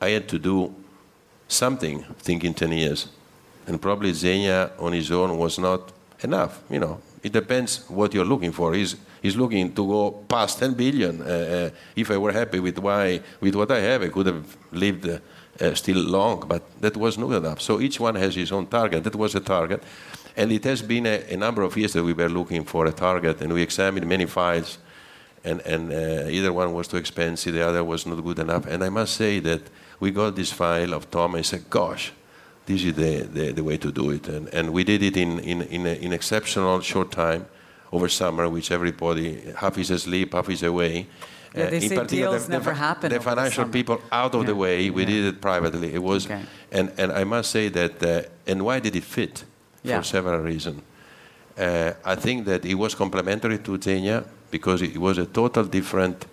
I 0.00 0.10
had 0.10 0.28
to 0.28 0.38
do 0.38 0.74
something 1.48 2.04
thinking 2.18 2.54
10 2.54 2.72
years. 2.72 3.08
And 3.66 3.80
probably 3.82 4.12
Zegna 4.12 4.70
on 4.78 4.92
his 4.92 5.10
own 5.10 5.36
was 5.38 5.58
not 5.58 5.92
enough. 6.22 6.62
You 6.70 6.78
know, 6.78 7.00
it 7.22 7.32
depends 7.32 7.88
what 7.88 8.14
you're 8.14 8.24
looking 8.24 8.52
for. 8.52 8.74
He's, 8.74 8.96
he's 9.22 9.36
looking 9.36 9.72
to 9.74 9.86
go 9.86 10.10
past 10.28 10.58
10 10.58 10.74
billion. 10.74 11.20
Uh, 11.20 11.24
uh, 11.24 11.70
if 11.96 12.10
I 12.10 12.16
were 12.16 12.32
happy 12.32 12.60
with, 12.60 12.78
why, 12.78 13.20
with 13.40 13.54
what 13.54 13.70
I 13.70 13.80
have, 13.80 14.02
I 14.02 14.08
could 14.08 14.26
have 14.26 14.56
lived 14.72 15.08
uh, 15.08 15.18
uh, 15.60 15.74
still 15.74 15.98
long, 15.98 16.44
but 16.46 16.62
that 16.80 16.96
was 16.96 17.18
not 17.18 17.32
enough. 17.32 17.60
So 17.60 17.80
each 17.80 17.98
one 17.98 18.14
has 18.14 18.34
his 18.34 18.52
own 18.52 18.66
target. 18.66 19.04
That 19.04 19.16
was 19.16 19.34
a 19.34 19.40
target. 19.40 19.82
And 20.36 20.52
it 20.52 20.64
has 20.64 20.82
been 20.82 21.06
a, 21.06 21.24
a 21.32 21.36
number 21.36 21.62
of 21.62 21.76
years 21.76 21.92
that 21.94 22.04
we 22.04 22.12
were 22.12 22.28
looking 22.28 22.64
for 22.64 22.86
a 22.86 22.92
target, 22.92 23.40
and 23.40 23.52
we 23.52 23.62
examined 23.62 24.06
many 24.06 24.26
files 24.26 24.78
and, 25.44 25.60
and 25.62 25.92
uh, 25.92 26.28
either 26.28 26.52
one 26.52 26.72
was 26.72 26.88
too 26.88 26.96
expensive, 26.96 27.54
the 27.54 27.66
other 27.66 27.84
was 27.84 28.06
not 28.06 28.22
good 28.22 28.38
enough. 28.38 28.66
And 28.66 28.82
I 28.84 28.88
must 28.88 29.14
say 29.14 29.40
that 29.40 29.62
we 30.00 30.10
got 30.10 30.36
this 30.36 30.52
file 30.52 30.92
of 30.94 31.10
Thom 31.10 31.34
and 31.34 31.44
said, 31.44 31.68
gosh, 31.70 32.12
this 32.68 32.84
is 32.84 32.94
the, 32.94 33.12
the, 33.36 33.52
the 33.58 33.64
way 33.68 33.76
to 33.78 33.90
do 33.90 34.10
it. 34.10 34.28
And, 34.28 34.44
and 34.56 34.64
we 34.76 34.84
did 34.84 35.02
it 35.02 35.16
in, 35.16 35.38
in, 35.40 35.62
in, 35.62 35.86
a, 35.86 35.94
in 36.06 36.12
exceptional 36.12 36.80
short 36.82 37.10
time 37.10 37.46
over 37.90 38.08
summer, 38.08 38.48
which 38.48 38.70
everybody, 38.70 39.28
half 39.56 39.78
is 39.78 39.90
asleep, 39.90 40.34
half 40.34 40.48
is 40.50 40.62
away. 40.62 41.06
Yeah, 41.54 41.70
they 41.70 41.76
in 41.76 41.88
say 41.88 41.96
particular, 41.96 42.30
deals 42.32 42.46
the, 42.46 42.52
never 42.52 42.72
the, 42.72 42.76
happen 42.86 43.08
The 43.10 43.16
over 43.16 43.30
the 43.30 43.36
financial 43.36 43.64
people 43.68 43.96
out 44.12 44.34
of 44.34 44.44
the 44.46 44.54
way. 44.54 44.90
We 44.90 45.02
Yeah. 45.02 45.08
did 45.08 45.24
it 45.30 45.40
privately. 45.40 45.94
It 45.94 46.02
was, 46.02 46.26
Okay. 46.26 46.42
and, 46.70 46.92
and 46.98 47.10
I 47.12 47.24
must 47.24 47.50
say 47.50 47.70
that, 47.70 48.02
uh, 48.02 48.22
and 48.50 48.62
why 48.66 48.80
did 48.80 48.94
it 48.94 49.04
fit? 49.04 49.44
Yeah. 49.82 49.98
For 50.00 50.04
several 50.04 50.40
reasons. 50.40 50.82
Uh, 51.56 51.92
I 52.04 52.16
think 52.16 52.44
that 52.46 52.64
it 52.64 52.74
was 52.74 52.94
complementary 52.94 53.58
to 53.58 53.78
Zegna 53.78 54.24
because 54.50 54.82
it 54.82 54.98
was 54.98 55.18
a 55.18 55.24
total 55.26 55.64
different, 55.64 56.26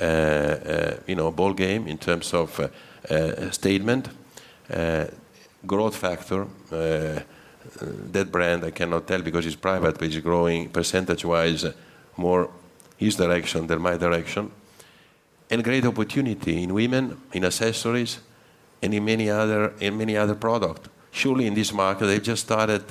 uh, 0.00 0.04
uh, 0.04 0.96
you 1.06 1.14
know, 1.16 1.30
ball 1.30 1.52
game 1.54 1.86
in 1.86 1.98
terms 1.98 2.32
of 2.34 2.58
uh, 2.58 2.68
uh, 3.10 3.50
statement, 3.50 4.08
uh, 4.72 5.04
growth 5.66 5.96
factor. 5.96 6.46
Uh, 6.70 7.20
that 8.12 8.30
brand 8.30 8.64
I 8.64 8.70
cannot 8.72 9.06
tell 9.06 9.22
because 9.22 9.46
it's 9.46 9.56
private, 9.56 9.98
but 9.98 10.02
it's 10.02 10.18
growing 10.18 10.68
percentage-wise 10.68 11.66
more 12.16 12.50
his 12.96 13.16
direction 13.16 13.66
than 13.66 13.80
my 13.80 13.96
direction, 13.96 14.50
and 15.50 15.62
great 15.64 15.84
opportunity 15.84 16.62
in 16.62 16.74
women, 16.74 17.16
in 17.32 17.44
accessories, 17.44 18.20
and 18.82 18.94
in 18.94 19.04
many 19.04 19.30
other 19.30 19.72
in 19.80 19.96
many 19.96 20.16
other 20.16 20.34
products. 20.34 20.88
Surely 21.10 21.46
in 21.46 21.54
this 21.54 21.72
market, 21.72 22.06
they 22.06 22.20
just 22.20 22.42
started 22.42 22.82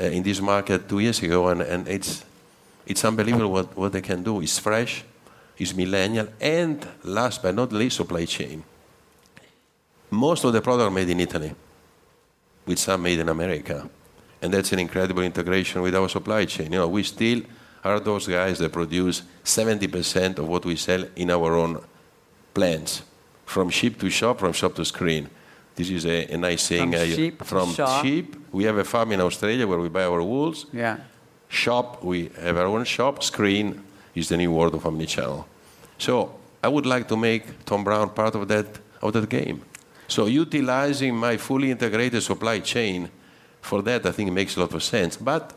uh, 0.00 0.04
in 0.04 0.22
this 0.22 0.40
market 0.40 0.88
two 0.88 0.98
years 0.98 1.22
ago, 1.22 1.48
and, 1.48 1.88
it's 1.88 2.24
it's 2.86 3.04
unbelievable 3.04 3.52
what, 3.52 3.76
what 3.76 3.92
they 3.92 4.00
can 4.00 4.22
do. 4.22 4.40
It's 4.40 4.58
fresh, 4.58 5.04
it's 5.56 5.74
millennial, 5.74 6.28
and 6.40 6.86
last 7.04 7.42
but 7.42 7.54
not 7.54 7.72
least, 7.72 7.96
supply 7.96 8.24
chain. 8.24 8.62
Most 10.10 10.44
of 10.44 10.52
the 10.52 10.60
products 10.60 10.86
are 10.86 10.90
made 10.90 11.10
in 11.10 11.20
Italy, 11.20 11.54
with 12.68 12.78
some 12.78 13.02
made 13.02 13.18
in 13.18 13.28
America, 13.28 13.88
and 14.42 14.52
that's 14.52 14.72
an 14.72 14.78
incredible 14.78 15.22
integration 15.22 15.82
with 15.82 15.94
our 15.96 16.08
supply 16.08 16.44
chain. 16.44 16.70
You 16.72 16.78
know, 16.78 16.88
we 16.88 17.02
still 17.02 17.40
are 17.82 17.98
those 17.98 18.28
guys 18.28 18.58
that 18.58 18.72
produce 18.72 19.22
70% 19.44 20.38
of 20.38 20.46
what 20.46 20.64
we 20.64 20.76
sell 20.76 21.04
in 21.16 21.30
our 21.30 21.54
own 21.56 21.82
plants, 22.54 23.02
from 23.46 23.70
ship 23.70 23.98
to 24.00 24.10
shop, 24.10 24.38
from 24.40 24.52
shop 24.52 24.74
to 24.74 24.84
screen. 24.84 25.28
This 25.74 25.90
is 25.90 26.04
a, 26.04 26.26
a 26.34 26.36
nice 26.36 26.68
thing. 26.68 26.92
From 26.92 27.06
sheep 27.16 27.44
from 27.44 27.68
sheep, 28.02 28.36
we 28.52 28.64
have 28.64 28.76
a 28.78 28.84
farm 28.84 29.12
in 29.12 29.20
Australia 29.20 29.66
where 29.66 29.78
we 29.78 29.88
buy 29.88 30.04
our 30.04 30.22
wools. 30.22 30.66
Yeah. 30.72 30.98
Shop, 31.48 32.04
we 32.04 32.30
have 32.40 32.56
our 32.58 32.66
own 32.66 32.84
shop. 32.84 33.22
Screen 33.22 33.82
is 34.14 34.28
the 34.28 34.36
new 34.36 34.52
world 34.52 34.74
of 34.74 34.82
omnichannel. 34.82 35.44
So 35.98 36.34
I 36.62 36.68
would 36.68 36.84
like 36.84 37.08
to 37.08 37.16
make 37.16 37.44
Thom 37.64 37.84
Browne 37.84 38.10
part 38.10 38.34
of 38.34 38.48
that 38.48 38.66
of 39.00 39.12
that 39.12 39.28
game. 39.28 39.62
So 40.08 40.26
utilizing 40.26 41.14
my 41.14 41.36
fully 41.36 41.70
integrated 41.70 42.22
supply 42.22 42.58
chain 42.60 43.10
for 43.60 43.82
that, 43.82 44.04
I 44.06 44.10
think 44.10 44.28
it 44.28 44.32
makes 44.32 44.56
a 44.56 44.60
lot 44.60 44.74
of 44.74 44.82
sense. 44.82 45.16
But 45.16 45.52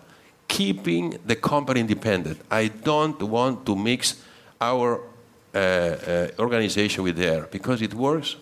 keeping 0.51 1.17
the 1.25 1.35
company 1.35 1.79
independent. 1.79 2.37
I 2.51 2.67
don't 2.67 3.21
want 3.23 3.65
to 3.65 3.75
mix 3.75 4.21
our 4.59 4.99
uh, 5.53 5.57
uh, 5.57 6.27
organization 6.39 7.03
with 7.03 7.15
theirs 7.15 7.47
because 7.49 7.81
it 7.81 7.93
works. 7.93 8.35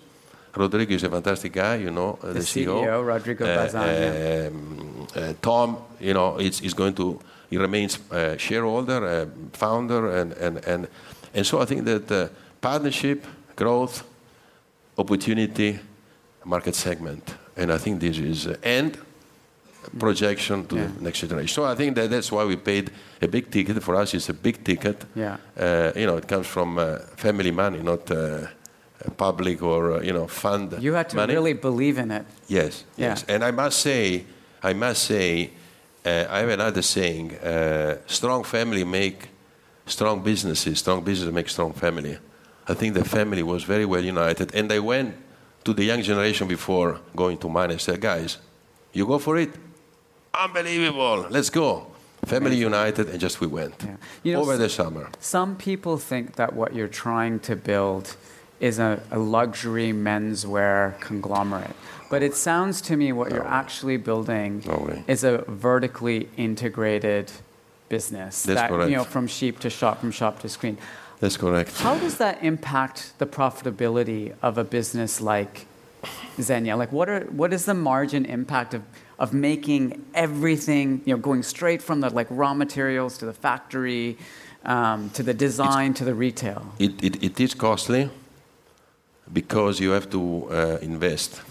Rodrigo 0.55 0.93
is 0.95 1.03
a 1.03 1.09
fantastic 1.09 1.53
guy, 1.53 1.75
you 1.75 1.91
know, 1.91 2.17
uh, 2.23 2.27
The 2.27 2.33
the, 2.33 2.39
CEO, 2.39 3.05
Rodrigo 3.05 3.45
Bazan, 3.45 3.81
yeah. 3.81 4.47
um, 4.47 5.07
uh, 5.15 5.33
Thom, 5.39 5.77
you 5.99 6.13
know, 6.13 6.37
is, 6.37 6.61
is 6.61 6.73
going 6.73 6.95
to, 6.95 7.19
he 7.49 7.57
remains 7.57 7.99
uh, 8.11 8.35
shareholder, 8.37 9.05
uh, 9.05 9.25
founder, 9.53 10.01
and, 10.17 10.33
and, 10.33 10.57
and, 10.65 10.87
and 11.35 11.45
so 11.45 11.61
I 11.61 11.65
think 11.65 11.85
that 11.85 12.11
uh, 12.11 12.27
partnership, 12.59 13.25
growth, 13.55 14.03
opportunity, 14.97 15.79
market 16.49 16.75
segment, 16.75 17.23
and 17.55 17.71
I 17.71 17.77
think 17.77 17.99
this 17.99 18.17
is, 18.17 18.47
and 18.63 18.97
projection 19.99 20.65
to 20.67 20.75
Yeah. 20.75 20.87
the 20.97 21.03
next 21.03 21.19
generation. 21.21 21.53
So 21.53 21.63
I 21.71 21.75
think 21.75 21.95
that 21.95 22.09
that's 22.09 22.31
why 22.31 22.45
we 22.45 22.55
paid 22.57 22.91
a 23.21 23.27
big 23.27 23.49
ticket. 23.49 23.81
For 23.83 23.95
us, 23.95 24.13
it's 24.13 24.29
a 24.29 24.33
big 24.33 24.63
ticket. 24.63 25.05
Yeah. 25.15 25.37
Uh, 25.57 25.91
you 25.95 26.05
know, 26.05 26.17
it 26.17 26.27
comes 26.27 26.47
from 26.47 26.77
uh, 26.77 26.83
family 27.15 27.51
money, 27.51 27.79
not 27.81 28.09
uh, 28.11 28.47
public 29.17 29.61
or, 29.61 29.93
uh, 29.93 30.01
you 30.01 30.11
know, 30.13 30.27
fund 30.27 30.73
You 30.79 30.93
had 30.93 31.09
to 31.09 31.15
money. 31.15 31.33
really 31.33 31.53
believe 31.53 31.97
in 31.97 32.11
it. 32.11 32.25
Yes, 32.47 32.83
Yeah. 32.97 33.09
yes. 33.09 33.25
And 33.27 33.43
I 33.43 33.51
must 33.51 33.79
say, 33.79 34.25
I 34.63 34.73
must 34.73 35.03
say, 35.03 35.49
uh, 36.05 36.25
I 36.29 36.39
have 36.39 36.49
another 36.49 36.81
saying: 36.81 37.33
uh, 37.35 37.95
strong 38.07 38.43
family 38.45 38.83
make 38.83 39.29
strong 39.85 40.21
businesses. 40.23 40.79
Strong 40.79 41.03
business 41.03 41.31
make 41.33 41.49
strong 41.49 41.73
family. 41.73 42.17
I 42.67 42.73
think 42.75 42.93
the 42.95 43.03
family 43.05 43.43
was 43.43 43.63
very 43.63 43.85
well 43.85 44.03
united, 44.03 44.53
and 44.55 44.71
I 44.71 44.79
went 44.79 45.13
to 45.63 45.73
the 45.73 45.83
young 45.83 46.01
generation 46.01 46.47
before 46.47 46.99
going 47.15 47.37
to 47.37 47.49
mine 47.49 47.71
and 47.71 47.81
said, 47.81 47.99
"Guys, 48.01 48.37
you 48.93 49.05
go 49.05 49.19
for 49.19 49.37
it. 49.37 49.51
Unbelievable. 50.33 51.27
Let's 51.29 51.49
go." 51.49 51.87
Family 52.25 52.57
united, 52.57 53.09
and 53.09 53.19
just 53.19 53.39
we 53.39 53.47
went 53.47 53.75
You 54.23 54.33
know, 54.33 54.41
over 54.41 54.57
the 54.57 54.69
summer. 54.69 55.09
Some 55.19 55.55
people 55.55 55.97
think 55.97 56.35
that 56.35 56.53
what 56.53 56.75
you're 56.75 56.89
trying 56.89 57.39
to 57.41 57.55
build 57.55 58.15
is 58.59 58.77
a, 58.77 59.01
a 59.11 59.17
luxury 59.17 59.93
menswear 59.93 60.99
conglomerate. 60.99 61.75
But 62.09 62.23
it 62.23 62.35
sounds 62.35 62.81
to 62.81 62.97
me 62.97 63.13
what 63.13 63.31
you're 63.31 63.47
actually 63.47 63.97
building 63.97 64.63
No 64.65 65.03
is 65.07 65.23
a 65.23 65.45
vertically 65.47 66.27
integrated 66.37 67.31
business. 67.87 68.43
That's 68.43 68.61
that, 68.61 68.69
correct. 68.69 68.91
You 68.91 68.97
know, 68.97 69.03
from 69.03 69.27
sheep 69.27 69.59
to 69.59 69.69
shop, 69.69 69.99
from 70.01 70.11
shop 70.11 70.39
to 70.39 70.49
screen. 70.49 70.77
That's 71.19 71.37
correct. 71.37 71.77
How 71.77 71.97
does 71.97 72.17
that 72.17 72.43
impact 72.43 73.13
the 73.17 73.25
profitability 73.25 74.33
of 74.41 74.57
a 74.57 74.63
business 74.63 75.19
like 75.19 75.65
Zegna? 76.37 76.77
Like, 76.77 76.91
what 76.91 77.09
are 77.09 77.25
what 77.25 77.51
is 77.51 77.65
the 77.65 77.73
margin 77.73 78.25
impact 78.25 78.73
of 78.73 78.83
of 79.19 79.33
making 79.33 80.05
everything, 80.13 81.01
you 81.05 81.13
know, 81.13 81.21
going 81.21 81.43
straight 81.43 81.81
from 81.81 81.99
the 81.99 82.09
like 82.09 82.27
raw 82.29 82.53
materials 82.53 83.17
to 83.17 83.25
the 83.25 83.33
factory, 83.33 84.17
um, 84.63 85.09
to 85.09 85.21
the 85.23 85.33
design 85.33 85.93
to 85.93 86.05
the 86.05 86.13
retail? 86.13 86.73
It, 86.79 87.03
it, 87.03 87.21
it 87.21 87.39
is 87.39 87.53
costly 87.53 88.09
because 89.31 89.81
you 89.81 89.91
have 89.91 90.09
to 90.11 90.47
uh, 90.49 90.77
invest. 90.81 91.41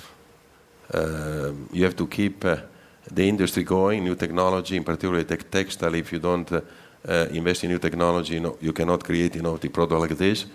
Um, 0.95 1.69
you 1.71 1.85
have 1.85 1.97
to 1.97 2.07
keep 2.07 2.43
uh, 2.43 2.57
the 3.13 3.29
industry 3.29 3.63
going, 3.63 4.05
new 4.05 4.15
technology, 4.15 4.77
in 4.77 4.85
particular 4.85 5.23
tech 5.23 5.51
textile. 5.51 5.95
If 5.95 6.11
you 6.11 6.19
don't 6.19 6.51
uh, 7.07 7.11
uh, 7.11 7.27
invest 7.31 7.65
in 7.65 7.71
new 7.71 7.79
technology, 7.79 8.35
you, 8.35 8.41
know, 8.41 8.57
you 8.61 8.73
cannot 8.73 9.05
create 9.05 9.37
innovative 9.37 9.73
product 9.73 10.01
like 10.01 10.17
this. 10.17 10.47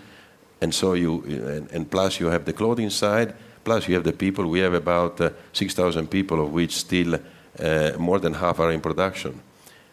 And 0.60 0.74
so 0.74 0.94
you, 0.94 1.22
and, 1.24 1.70
and 1.70 1.90
plus 1.90 2.20
you 2.20 2.26
have 2.26 2.44
the 2.44 2.52
clothing 2.52 2.90
side, 2.90 3.34
plus 3.64 3.88
you 3.88 3.94
have 3.94 4.04
the 4.04 4.12
people. 4.12 4.46
We 4.46 4.60
have 4.60 4.74
about 4.74 5.20
uh, 5.20 5.30
6,000 5.52 6.08
people, 6.08 6.44
of 6.44 6.52
which 6.52 6.76
still 6.76 7.14
uh, 7.14 7.92
more 7.98 8.18
than 8.18 8.34
half 8.34 8.60
are 8.60 8.72
in 8.72 8.80
production. 8.80 9.40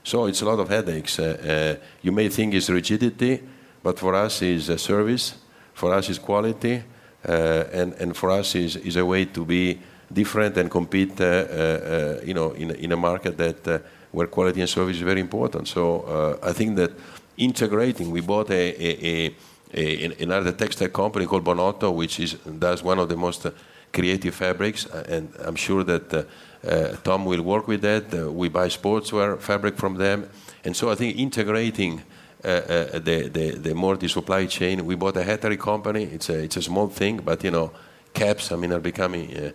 So 0.04 0.26
it's 0.26 0.42
a 0.42 0.46
lot 0.46 0.60
of 0.60 0.70
headaches. 0.70 1.20
Uh, 1.20 1.78
uh, 1.80 1.86
you 2.02 2.12
may 2.12 2.30
think 2.30 2.54
it's 2.54 2.70
rigidity, 2.70 3.42
but 3.84 4.00
for 4.00 4.16
us 4.16 4.42
is 4.42 4.70
a 4.70 4.78
service. 4.78 5.36
For 5.74 5.94
us 5.94 6.10
is 6.10 6.20
quality, 6.20 6.84
uh, 7.28 7.64
and 7.72 7.94
and 7.94 8.16
for 8.16 8.30
us 8.32 8.56
is 8.56 8.76
is 8.76 8.98
a 8.98 9.06
way 9.06 9.26
to 9.26 9.46
be 9.46 9.80
different 10.12 10.58
and 10.58 10.70
compete. 10.70 11.20
Uh, 11.22 11.26
uh, 11.26 12.20
uh, 12.20 12.26
you 12.26 12.34
know, 12.34 12.52
in 12.52 12.72
in 12.72 12.92
a 12.92 12.98
market 12.98 13.38
that 13.38 13.68
uh, 13.68 13.80
where 14.12 14.28
quality 14.28 14.62
and 14.62 14.70
service 14.70 14.98
is 14.98 15.02
very 15.02 15.22
important. 15.22 15.68
So 15.68 16.02
uh, 16.02 16.50
I 16.50 16.54
think 16.54 16.76
that 16.78 16.92
integrating. 17.38 18.12
We 18.12 18.22
bought 18.22 18.50
a, 18.50 18.54
a, 18.54 19.36
a, 19.74 20.06
a 20.06 20.24
another 20.24 20.52
textile 20.52 20.90
company 20.90 21.26
called 21.26 21.44
Bonotto, 21.44 21.94
which 21.94 22.20
is 22.20 22.34
does 22.34 22.84
one 22.84 23.00
of 23.00 23.10
the 23.10 23.18
most 23.18 23.46
uh, 23.46 23.52
creative 23.94 24.36
fabrics, 24.36 24.86
uh, 24.86 25.06
and 25.10 25.34
I'm 25.40 25.56
sure 25.56 25.84
that. 25.84 26.14
Uh, 26.14 26.24
uh, 26.64 26.96
Thom 27.04 27.26
will 27.26 27.42
work 27.42 27.68
with 27.68 27.82
that. 27.82 28.14
Uh, 28.14 28.32
we 28.32 28.48
buy 28.48 28.68
sportswear 28.68 29.40
fabric 29.40 29.78
from 29.78 29.96
them, 29.96 30.30
and 30.64 30.78
so 30.78 30.92
I 30.92 30.96
think 30.96 31.18
integrating 31.18 32.04
the, 32.44 33.32
the 33.34 33.58
the 33.58 33.74
more 33.74 33.98
the 33.98 34.08
supply 34.08 34.46
chain. 34.46 34.86
We 34.86 34.94
bought 34.94 35.18
a 35.18 35.24
hattery 35.24 35.58
company. 35.58 36.04
It's 36.04 36.30
a 36.30 36.44
it's 36.44 36.58
a 36.58 36.62
small 36.62 36.88
thing, 36.88 37.18
but 37.26 37.44
you 37.44 37.50
know, 37.50 37.72
caps. 38.14 38.52
I 38.52 38.58
mean, 38.58 38.72
are 38.74 38.80
becoming, 38.80 39.54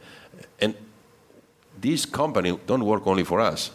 and 0.60 0.74
these 1.80 2.06
company 2.06 2.58
don't 2.66 2.84
work 2.84 3.06
only 3.06 3.22
for 3.22 3.38
us. 3.38 3.70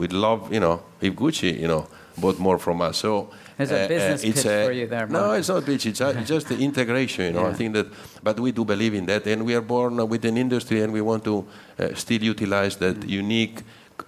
We'd 0.00 0.12
love, 0.14 0.40
you 0.52 0.60
know, 0.60 0.82
if 1.00 1.12
Gucci, 1.14 1.60
you 1.60 1.68
know, 1.68 1.86
bought 2.16 2.38
more 2.38 2.58
from 2.58 2.80
us. 2.80 2.96
So 2.98 3.28
There's 3.58 3.70
a 3.70 3.86
business 3.86 4.24
it's 4.24 4.42
pitch 4.42 4.66
for 4.66 4.72
you 4.72 4.86
there, 4.86 5.06
No, 5.06 5.32
it's 5.32 5.48
not 5.48 5.64
pitch. 5.66 5.84
It's 5.86 6.00
uh, 6.00 6.12
just 6.34 6.48
the 6.48 6.58
integration. 6.58 7.24
You 7.26 7.32
know, 7.40 7.46
I 7.46 7.52
think 7.52 7.74
that, 7.74 7.86
but 8.22 8.40
we 8.40 8.50
do 8.52 8.64
believe 8.64 8.94
in 8.94 9.04
that, 9.06 9.26
and 9.26 9.44
we 9.44 9.54
are 9.54 9.60
born 9.60 9.94
with 10.08 10.24
an 10.24 10.36
industry, 10.38 10.80
and 10.82 10.90
we 10.92 11.02
want 11.02 11.22
to 11.24 11.34
uh, 11.78 11.94
still 11.94 12.22
utilize 12.22 12.76
that 12.76 12.96
Mm. 13.00 13.08
unique. 13.22 13.56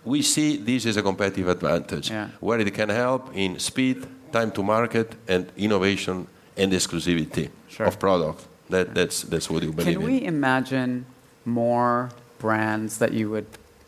We 0.05 0.23
see 0.23 0.57
this 0.57 0.87
as 0.87 0.97
a 0.97 1.03
competitive 1.03 1.49
advantage, 1.57 2.11
Yeah. 2.11 2.29
where 2.41 2.59
it 2.61 2.73
can 2.75 2.89
help 2.89 3.23
in 3.35 3.59
speed, 3.59 3.99
time 4.33 4.51
to 4.53 4.63
market, 4.63 5.09
and 5.29 5.45
innovation 5.57 6.27
and 6.57 6.73
exclusivity 6.73 7.49
Sure. 7.69 7.87
of 7.89 7.99
product. 7.99 8.41
That, 8.71 8.95
that's 8.95 9.17
that's 9.33 9.49
what 9.51 9.63
you 9.63 9.73
believe 9.73 9.99
Can 9.99 10.03
in. 10.03 10.11
we 10.13 10.25
imagine 10.37 11.05
more 11.45 12.09
brands 12.39 12.97
that 12.99 13.13
you 13.13 13.29
would 13.31 13.47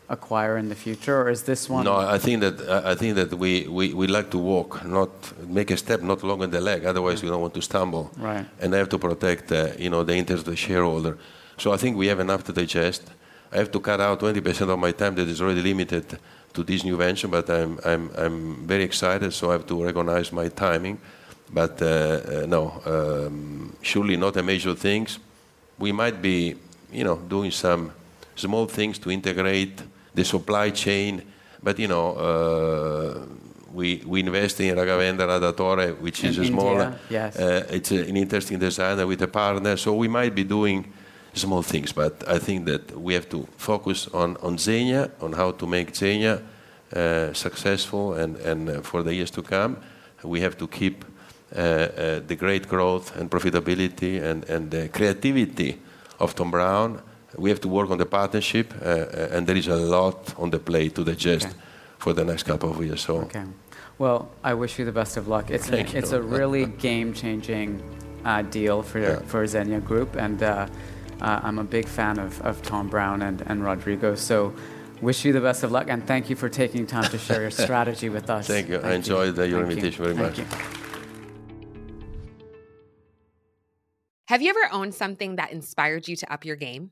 acquire 0.09 0.57
in 0.57 0.69
the 0.69 0.75
future, 0.75 1.21
or 1.21 1.29
is 1.29 1.43
this 1.43 1.69
one? 1.69 1.85
No, 1.85 1.95
I 1.95 2.17
think 2.17 2.41
that 2.41 2.85
I 2.85 2.95
think 2.95 3.15
that 3.15 3.33
we, 3.33 3.67
we, 3.67 3.93
we 3.93 4.07
like 4.07 4.29
to 4.31 4.37
walk, 4.37 4.85
not 4.85 5.09
make 5.47 5.71
a 5.71 5.77
step, 5.77 6.01
not 6.01 6.23
longer 6.23 6.47
the 6.47 6.61
leg. 6.61 6.85
Otherwise, 6.85 7.23
we 7.23 7.29
don't 7.29 7.41
want 7.41 7.53
to 7.53 7.61
stumble. 7.61 8.11
Right. 8.17 8.45
And 8.59 8.73
I 8.75 8.77
have 8.77 8.89
to 8.89 8.99
protect, 8.99 9.51
uh, 9.51 9.69
you 9.77 9.89
know, 9.89 10.03
the 10.03 10.15
interest 10.15 10.41
of 10.41 10.51
the 10.51 10.55
shareholder. 10.55 11.17
So 11.57 11.71
I 11.71 11.77
think 11.77 11.97
we 11.97 12.07
have 12.07 12.19
enough 12.19 12.43
to 12.45 12.53
digest. 12.53 13.03
I 13.51 13.57
have 13.57 13.71
to 13.71 13.79
cut 13.79 14.01
out 14.01 14.19
20% 14.19 14.69
of 14.69 14.79
my 14.79 14.91
time 14.91 15.15
that 15.15 15.27
is 15.27 15.41
already 15.41 15.61
limited 15.61 16.19
to 16.53 16.63
this 16.63 16.83
new 16.83 16.97
venture, 16.97 17.27
but 17.27 17.49
I'm, 17.49 17.79
I'm, 17.85 18.11
I'm 18.17 18.67
very 18.67 18.83
excited, 18.83 19.33
so 19.33 19.49
I 19.49 19.53
have 19.53 19.65
to 19.67 19.83
recognize 19.83 20.31
my 20.31 20.49
timing. 20.49 20.99
But 21.49 21.81
uh, 21.81 21.85
uh, 21.85 22.45
no, 22.47 22.81
um, 22.85 23.75
surely 23.81 24.17
not 24.17 24.35
a 24.37 24.43
major 24.43 24.75
things. 24.75 25.19
We 25.77 25.91
might 25.91 26.21
be, 26.21 26.55
you 26.91 27.03
know, 27.03 27.17
doing 27.17 27.51
some 27.51 27.91
small 28.35 28.65
things 28.65 28.97
to 28.99 29.11
integrate 29.11 29.81
the 30.15 30.23
supply 30.23 30.71
chain, 30.71 31.21
but 31.61 31.77
you 31.77 31.87
know, 31.87 32.15
uh, 32.15 33.25
we, 33.73 34.01
we 34.05 34.21
invest 34.21 34.59
in 34.61 34.75
Raghavendra 34.75 35.39
Rathore, 35.39 35.99
which 35.99 36.23
is 36.23 36.37
a 36.37 36.45
small, 36.45 36.71
India, 36.71 36.99
yes. 37.09 37.37
uh, 37.37 37.67
it's 37.69 37.91
an 37.91 38.15
interesting 38.15 38.57
designer 38.57 39.05
with 39.05 39.21
a 39.21 39.27
partner. 39.27 39.75
So 39.77 39.93
we 39.93 40.07
might 40.07 40.33
be 40.33 40.45
doing 40.45 40.91
small 41.33 41.61
things, 41.61 41.91
but 41.91 42.23
I 42.27 42.39
think 42.39 42.65
that 42.65 42.97
we 42.97 43.13
have 43.13 43.27
to 43.29 43.45
focus 43.57 44.07
on, 44.13 44.37
on 44.37 44.57
Zegna, 44.57 45.11
on 45.19 45.33
how 45.33 45.51
to 45.51 45.67
make 45.67 45.91
Zegna 45.91 46.41
uh, 46.95 47.33
successful 47.33 48.13
and, 48.13 48.37
and 48.37 48.85
for 48.85 49.03
the 49.03 49.13
years 49.13 49.31
to 49.31 49.41
come. 49.41 49.77
We 50.23 50.39
have 50.39 50.57
to 50.57 50.67
keep 50.67 51.03
the 51.51 52.35
great 52.39 52.67
growth 52.67 53.15
and 53.17 53.29
profitability 53.29 54.21
and, 54.23 54.49
and 54.49 54.71
the 54.71 54.87
creativity 54.89 55.79
of 56.19 56.33
Thom 56.33 56.51
Browne. 56.51 57.01
We 57.37 57.49
have 57.49 57.59
to 57.61 57.67
work 57.67 57.89
on 57.89 57.97
the 57.97 58.05
partnership, 58.05 58.73
uh, 58.81 58.85
uh, 58.87 59.29
and 59.37 59.45
there 59.47 59.57
is 59.57 59.67
a 59.67 59.75
lot 59.75 60.33
on 60.37 60.49
the 60.51 60.59
plate 60.59 60.95
to 60.95 61.03
digest 61.03 61.47
Okay. 61.47 61.55
for 61.97 62.13
the 62.13 62.23
next 62.23 62.43
couple 62.43 62.69
of 62.69 62.83
years. 62.85 63.01
So 63.01 63.15
Okay. 63.21 63.43
Well, 63.97 64.29
I 64.43 64.53
wish 64.53 64.77
you 64.79 64.85
the 64.85 64.91
best 64.91 65.17
of 65.17 65.27
luck. 65.27 65.49
It's 65.49 65.67
Thank 65.67 65.93
a, 65.93 65.97
it's 65.97 66.11
you. 66.11 66.17
a 66.17 66.21
really 66.21 66.65
game-changing 66.65 67.81
uh, 68.25 68.41
deal 68.41 68.81
for 68.83 68.99
Yeah. 68.99 69.19
for 69.27 69.45
Zegna 69.45 69.79
Group, 69.83 70.15
and 70.15 70.41
uh, 70.43 70.67
uh, 71.21 71.39
I'm 71.43 71.59
a 71.59 71.63
big 71.63 71.87
fan 71.87 72.19
of, 72.19 72.41
of 72.41 72.61
Thom 72.61 72.89
Browne 72.89 73.21
and, 73.21 73.41
and 73.47 73.63
Rodrigo. 73.63 74.15
So, 74.15 74.53
wish 75.01 75.23
you 75.25 75.31
the 75.33 75.39
best 75.41 75.63
of 75.63 75.71
luck, 75.71 75.87
and 75.89 76.05
thank 76.05 76.29
you 76.29 76.35
for 76.35 76.49
taking 76.49 76.85
time 76.87 77.09
to 77.11 77.17
share 77.17 77.41
your 77.41 77.51
strategy 77.65 78.09
with 78.09 78.29
us. 78.29 78.47
Thank 78.47 78.67
you. 78.69 78.79
I 78.79 78.93
enjoyed, 78.95 79.37
uh, 79.39 79.43
your 79.43 79.65
Thank 79.65 79.81
you. 79.81 79.85
invitation 79.85 80.03
very 80.05 80.15
Thank 80.15 80.37
much. 80.37 80.39
you. 80.39 80.45
Have 84.27 84.41
you 84.41 84.49
ever 84.49 84.67
owned 84.73 84.93
something 84.93 85.35
that 85.37 85.51
inspired 85.51 86.07
you 86.07 86.15
to 86.17 86.33
up 86.33 86.43
your 86.43 86.55
game? 86.55 86.91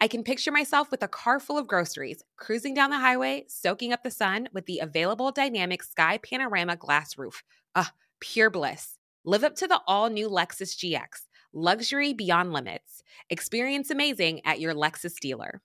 I 0.00 0.08
can 0.08 0.22
picture 0.22 0.52
myself 0.52 0.90
with 0.90 1.02
a 1.02 1.08
car 1.08 1.40
full 1.40 1.58
of 1.58 1.66
groceries, 1.66 2.22
cruising 2.36 2.74
down 2.74 2.90
the 2.90 2.98
highway, 2.98 3.44
soaking 3.48 3.92
up 3.92 4.02
the 4.02 4.10
sun 4.10 4.48
with 4.52 4.66
the 4.66 4.80
available 4.80 5.32
dynamic 5.32 5.82
sky 5.82 6.18
panorama 6.18 6.76
glass 6.76 7.18
roof. 7.18 7.42
Ah, 7.74 7.92
pure 8.20 8.50
bliss. 8.50 8.98
Live 9.24 9.44
up 9.44 9.56
to 9.56 9.66
the 9.66 9.80
all 9.86 10.08
new 10.08 10.28
Lexus 10.28 10.76
GX, 10.76 11.26
luxury 11.52 12.12
beyond 12.12 12.52
limits. 12.52 13.02
Experience 13.30 13.90
amazing 13.90 14.44
at 14.44 14.60
your 14.60 14.74
Lexus 14.74 15.18
dealer. 15.20 15.60